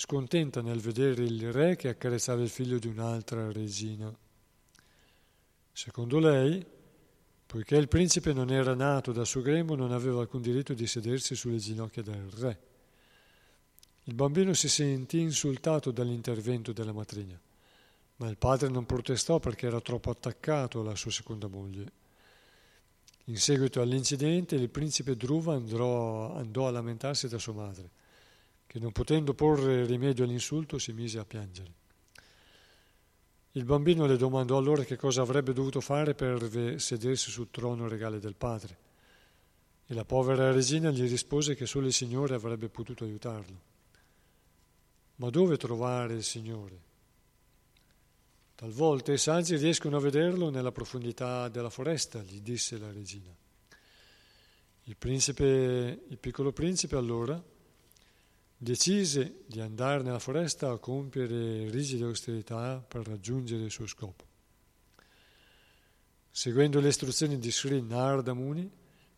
[0.00, 4.10] scontenta nel vedere il re che accarezzava il figlio di un'altra regina.
[5.72, 6.64] Secondo lei,
[7.44, 11.34] poiché il principe non era nato dal suo grembo, non aveva alcun diritto di sedersi
[11.34, 12.60] sulle ginocchia del re.
[14.04, 17.38] Il bambino si sentì insultato dall'intervento della matrigna,
[18.16, 21.92] ma il padre non protestò perché era troppo attaccato alla sua seconda moglie.
[23.24, 25.14] In seguito all'incidente il principe
[25.48, 27.90] andrò, andò a lamentarsi da sua madre,
[28.70, 31.72] che non potendo porre rimedio all'insulto si mise a piangere.
[33.54, 38.20] Il bambino le domandò allora che cosa avrebbe dovuto fare per sedersi sul trono regale
[38.20, 38.78] del padre
[39.86, 43.60] e la povera regina gli rispose che solo il Signore avrebbe potuto aiutarlo.
[45.16, 46.80] Ma dove trovare il Signore?
[48.54, 53.34] Talvolta i saggi riescono a vederlo nella profondità della foresta, gli disse la regina.
[54.84, 57.58] Il, principe, il piccolo principe allora
[58.62, 64.26] decise di andare nella foresta a compiere rigide austerità per raggiungere il suo scopo.
[66.30, 68.70] Seguendo le istruzioni di Sri Narada Muni,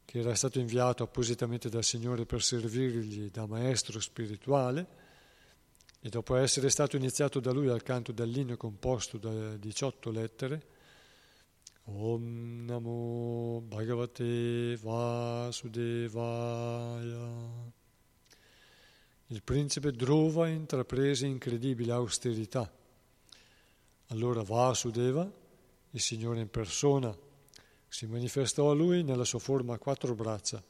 [0.05, 5.01] che era stato inviato appositamente dal Signore per servirgli da maestro spirituale,
[5.99, 10.67] e dopo essere stato iniziato da lui al canto dell'inno composto da 18 lettere,
[11.85, 15.81] Om Namo Bhagavate Vasudevaya.
[19.33, 22.71] Il principe Dhruva intraprese incredibile austerità.
[24.09, 25.27] Allora Vasudeva,
[25.93, 27.17] il Signore in persona,
[27.89, 30.63] si manifestò a lui nella sua forma a quattro braccia,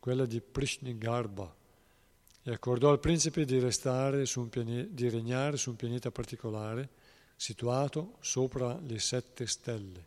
[0.00, 1.54] quella di Prishnigarbha
[2.42, 6.88] e accordò al principe di, pianeta, di regnare su un pianeta particolare
[7.36, 10.06] situato sopra le sette stelle.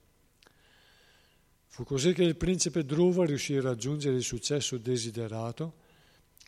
[1.67, 5.84] Fu così che il principe Dhruva riuscì a raggiungere il successo desiderato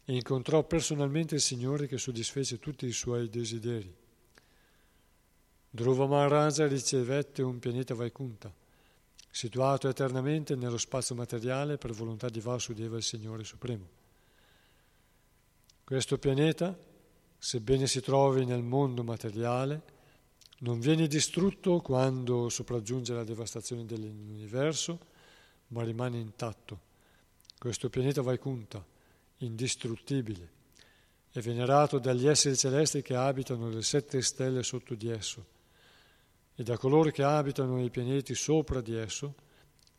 [0.09, 3.93] e incontrò personalmente il Signore che soddisfece tutti i suoi desideri.
[5.69, 8.53] Dhruva Maharaja ricevette un pianeta Vaikunta,
[9.29, 13.85] situato eternamente nello spazio materiale per volontà di Vasudeva, il Signore Supremo.
[15.83, 16.73] Questo pianeta,
[17.37, 19.81] sebbene si trovi nel mondo materiale,
[20.59, 24.99] non viene distrutto quando sopraggiunge la devastazione dell'universo,
[25.67, 26.79] ma rimane intatto.
[27.57, 28.95] Questo pianeta Vaikunta,
[29.37, 30.55] indistruttibile,
[31.31, 35.45] è venerato dagli esseri celesti che abitano le sette stelle sotto di esso
[36.55, 39.35] e da coloro che abitano i pianeti sopra di esso,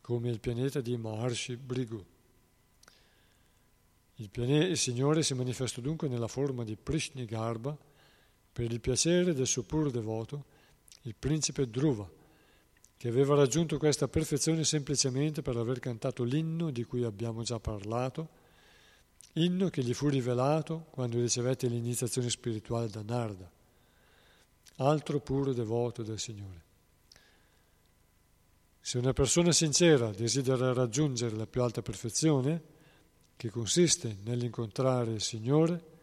[0.01, 2.05] come il pianeta di Maharshi Brigu.
[4.17, 7.77] Il, pianeta, il Signore si manifestò dunque nella forma di Prishni Garba
[8.53, 10.47] per il piacere del suo puro devoto,
[11.03, 12.11] il principe Dhruva,
[12.97, 18.38] che aveva raggiunto questa perfezione semplicemente per aver cantato l'inno di cui abbiamo già parlato,
[19.43, 23.51] inno che gli fu rivelato quando ricevette l'iniziazione spirituale da Narda,
[24.77, 26.67] altro puro devoto del Signore.
[28.81, 32.77] Se una persona sincera desidera raggiungere la più alta perfezione,
[33.37, 35.97] che consiste nell'incontrare il Signore,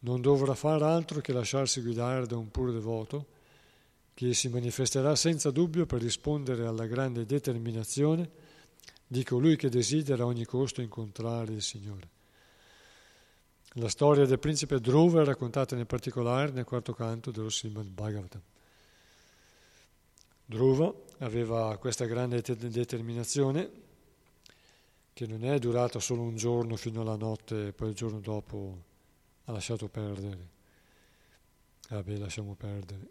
[0.00, 3.34] non dovrà fare altro che lasciarsi guidare da un puro devoto
[4.14, 8.28] che si manifesterà senza dubbio per rispondere alla grande determinazione
[9.06, 12.15] di colui che desidera a ogni costo incontrare il Signore.
[13.78, 18.40] La storia del principe Dhruva è raccontata in particolare nel quarto canto dello Srimad Bhagavatam.
[20.46, 23.70] Dhruva aveva questa grande determinazione
[25.12, 28.82] che non è durata solo un giorno fino alla notte e poi il giorno dopo
[29.44, 30.48] ha lasciato perdere.
[31.90, 33.10] Vabbè, lasciamo perdere.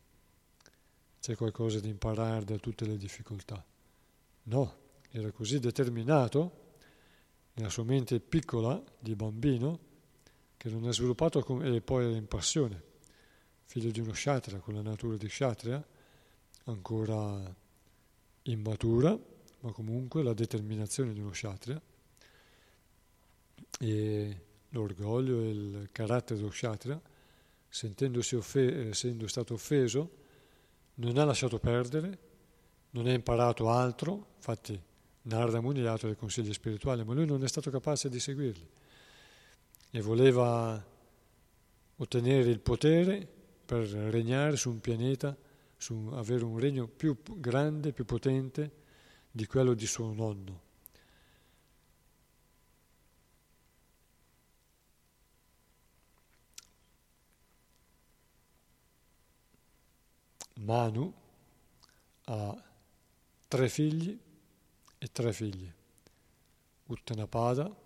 [1.20, 3.64] C'è qualcosa da imparare da tutte le difficoltà.
[4.44, 4.78] No,
[5.12, 6.64] era così determinato
[7.54, 9.94] nella sua mente piccola di bambino
[10.66, 12.82] che non è sviluppato e poi era in passione,
[13.66, 15.86] figlio di uno kshatriya con la natura di kshatriya,
[16.64, 17.56] ancora
[18.44, 19.16] immatura,
[19.60, 21.80] ma comunque la determinazione di uno kshatriya
[23.78, 27.00] e l'orgoglio e il carattere dello kshatriya,
[27.70, 30.10] sentendosi offe- essendo stato offeso,
[30.96, 32.18] non ha lasciato perdere,
[32.92, 34.82] non ha imparato altro, infatti
[35.24, 38.20] Narada Muni gli ha dato dei consigli spirituali, ma lui non è stato capace di
[38.20, 38.68] seguirli.
[39.96, 40.86] E voleva
[41.96, 43.26] ottenere il potere
[43.66, 45.34] per regnare su un pianeta,
[45.78, 48.72] su avere un regno più grande, più potente
[49.32, 50.64] di quello di suo nonno.
[60.56, 61.14] Manu
[62.26, 62.64] ha
[63.48, 64.20] tre figli
[64.98, 65.74] e tre figlie,
[66.88, 67.84] Uttanapada,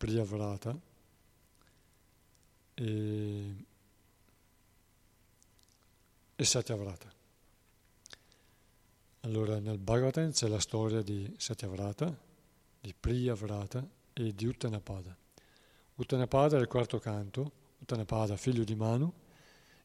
[0.00, 0.74] Priyavrata
[2.72, 3.54] e,
[6.36, 7.12] e Satyavrata.
[9.20, 12.18] Allora nel Bhagavatam c'è la storia di Satyavrata,
[12.80, 15.14] di Priyavrata e di Uttanapada.
[15.96, 19.12] Uttanapada è il quarto canto, Uttanapada figlio di Manu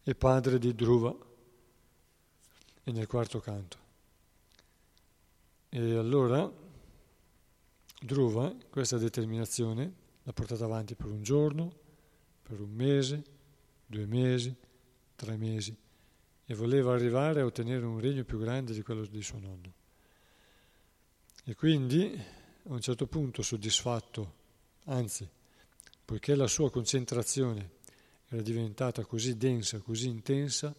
[0.01, 1.13] e padre di Dhruva,
[2.85, 3.77] e nel quarto canto.
[5.67, 6.49] E allora
[7.99, 11.73] Dhruva questa determinazione l'ha portata avanti per un giorno,
[12.43, 13.23] per un mese,
[13.85, 14.53] due mesi,
[15.15, 15.75] tre mesi
[16.47, 19.73] e voleva arrivare a ottenere un regno più grande di quello di suo nonno.
[21.43, 22.13] E quindi
[22.67, 24.33] a un certo punto soddisfatto,
[24.85, 25.27] anzi,
[26.03, 27.71] poiché la sua concentrazione
[28.27, 30.73] era diventata così densa, così intensa,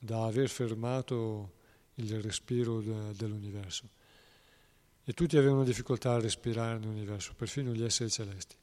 [0.00, 1.54] da aver fermato
[1.94, 3.88] il respiro de, dell'universo.
[5.04, 8.56] E tutti avevano difficoltà a respirare nell'universo, perfino gli esseri celesti,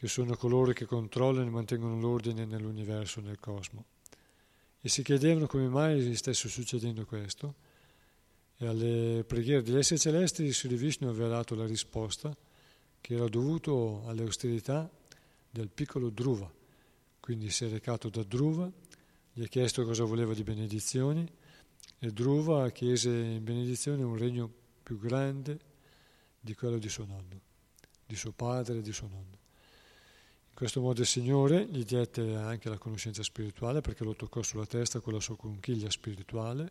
[0.00, 3.84] che sono coloro che controllano e mantengono l'ordine nell'universo, nel cosmo.
[4.80, 7.54] E si chiedevano come mai stesse succedendo questo.
[8.56, 12.34] E alle preghiere degli esseri celesti Sri Vishnu aveva dato la risposta
[12.98, 14.90] che era dovuto alle austerità
[15.50, 16.50] del piccolo Dhruva.
[17.20, 18.72] Quindi si è recato da Dhruva
[19.34, 21.30] gli ha chiesto cosa voleva di benedizioni
[21.98, 24.50] e Dhruva chiese in benedizione un regno
[24.82, 25.58] più grande
[26.40, 27.38] di quello di suo nonno,
[28.06, 29.39] di suo padre e di suo nonno.
[30.60, 35.00] Questo modo il Signore gli diede anche la conoscenza spirituale perché lo toccò sulla testa
[35.00, 36.70] con la sua conchiglia spirituale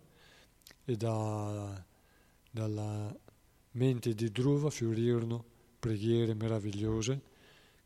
[0.86, 1.84] e da,
[2.52, 3.12] dalla
[3.72, 5.44] mente di Dhruva fiorirono
[5.80, 7.22] preghiere meravigliose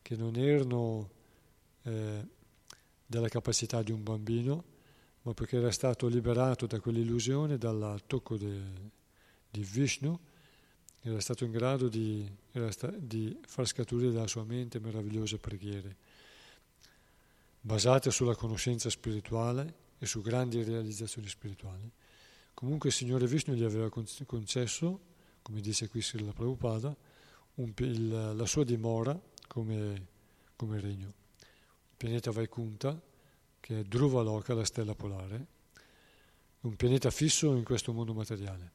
[0.02, 1.10] che non erano
[1.84, 2.28] eh,
[3.06, 4.64] della capacità di un bambino,
[5.22, 8.62] ma perché era stato liberato da quell'illusione dal tocco de,
[9.50, 10.20] di Vishnu,
[11.04, 12.28] era stato in grado di,
[12.70, 15.96] sta, di far scaturire dalla sua mente meravigliose preghiere,
[17.60, 21.90] basate sulla conoscenza spirituale e su grandi realizzazioni spirituali.
[22.54, 25.00] Comunque il Signore Vishnu gli aveva concesso,
[25.42, 26.96] come dice qui Srila Prabhupada,
[27.56, 30.08] un, il, la sua dimora come,
[30.56, 31.22] come regno
[32.04, 33.02] pianeta Vaikunta,
[33.62, 35.46] che è Dhruva Loka, la stella polare,
[36.62, 38.72] un pianeta fisso in questo mondo materiale.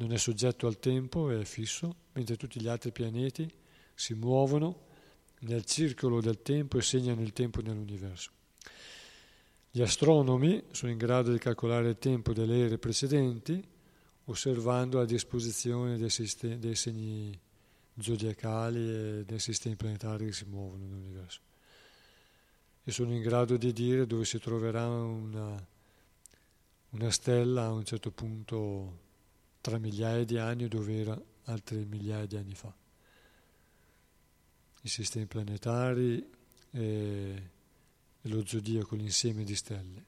[0.00, 3.46] Non è soggetto al tempo, è fisso, mentre tutti gli altri pianeti
[3.94, 4.86] si muovono
[5.40, 8.30] nel circolo del tempo e segnano il tempo nell'universo.
[9.70, 13.62] Gli astronomi sono in grado di calcolare il tempo delle ere precedenti
[14.24, 17.38] osservando la disposizione dei, sistemi, dei segni
[17.98, 21.40] zodiacali e dei sistemi planetari che si muovono nell'universo
[22.82, 25.66] e sono in grado di dire dove si troverà una,
[26.90, 29.08] una stella a un certo punto
[29.60, 32.74] tra migliaia di anni dove era altre migliaia di anni fa.
[34.82, 36.30] I sistemi planetari
[36.70, 37.50] e
[38.22, 40.04] lo zodiaco, l'insieme di stelle.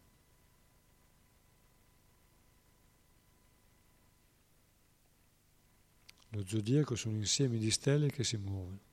[6.30, 8.91] Lo zodiaco sono insiemi di stelle che si muovono.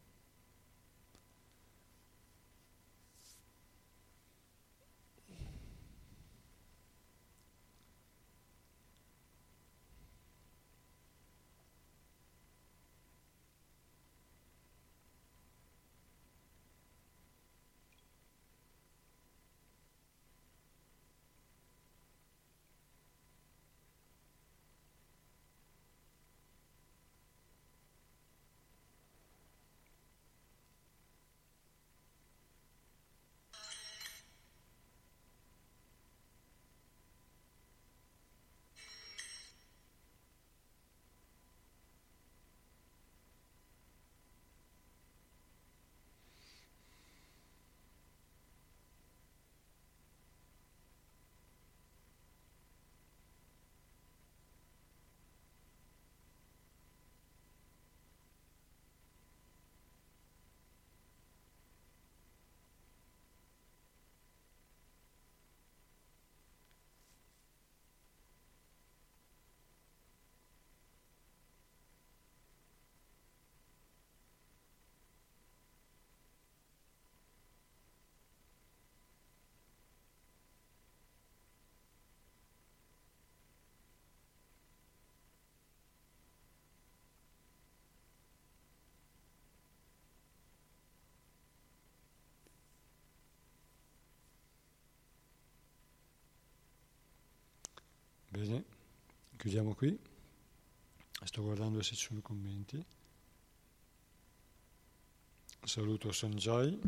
[98.40, 98.64] Bene,
[99.36, 100.00] chiudiamo qui.
[101.26, 102.82] Sto guardando se ci sono commenti.
[105.62, 106.80] Saluto Sanjay,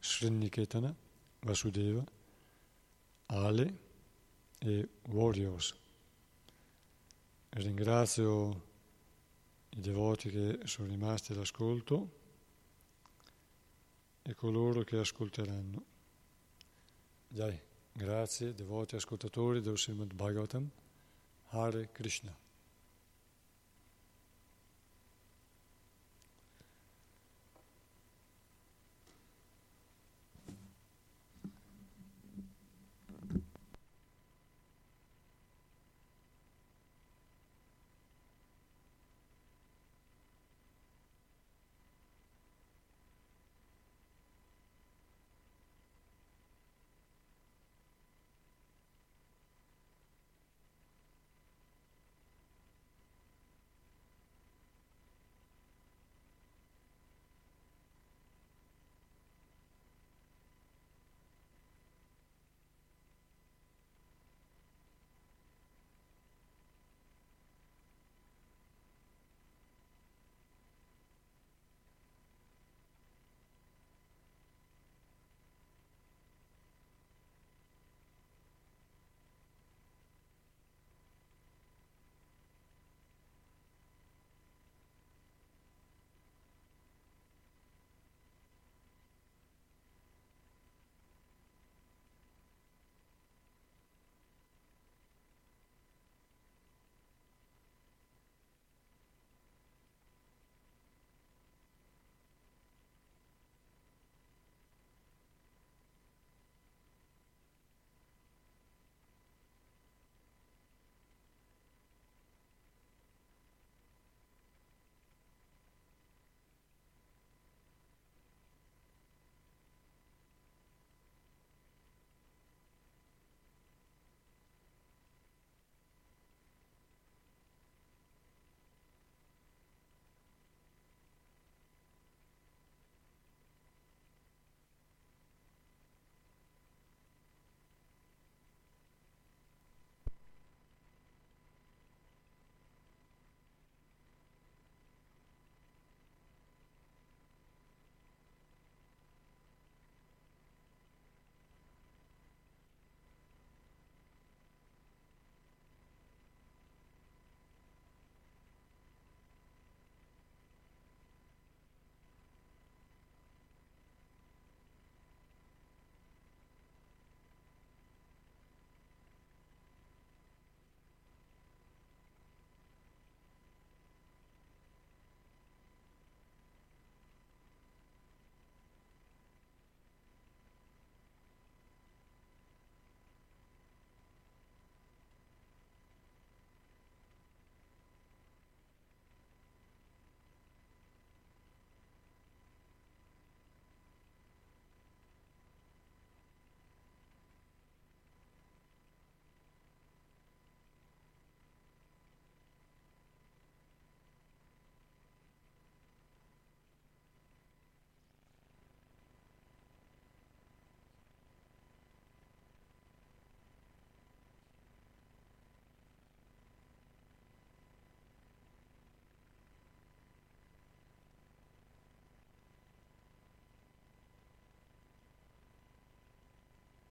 [0.00, 0.92] Sriniketana,
[1.42, 2.04] Vasudeva,
[3.26, 3.78] Ale
[4.58, 5.72] e Warriors.
[7.50, 8.64] Ringrazio
[9.68, 12.10] i devoti che sono rimasti all'ascolto
[14.22, 15.84] e coloro che ascolteranno.
[17.28, 17.56] Dai,
[17.92, 20.70] grazie devoti ascoltatori del Srimad Bhagavatam.
[21.52, 22.32] Hare Krishna.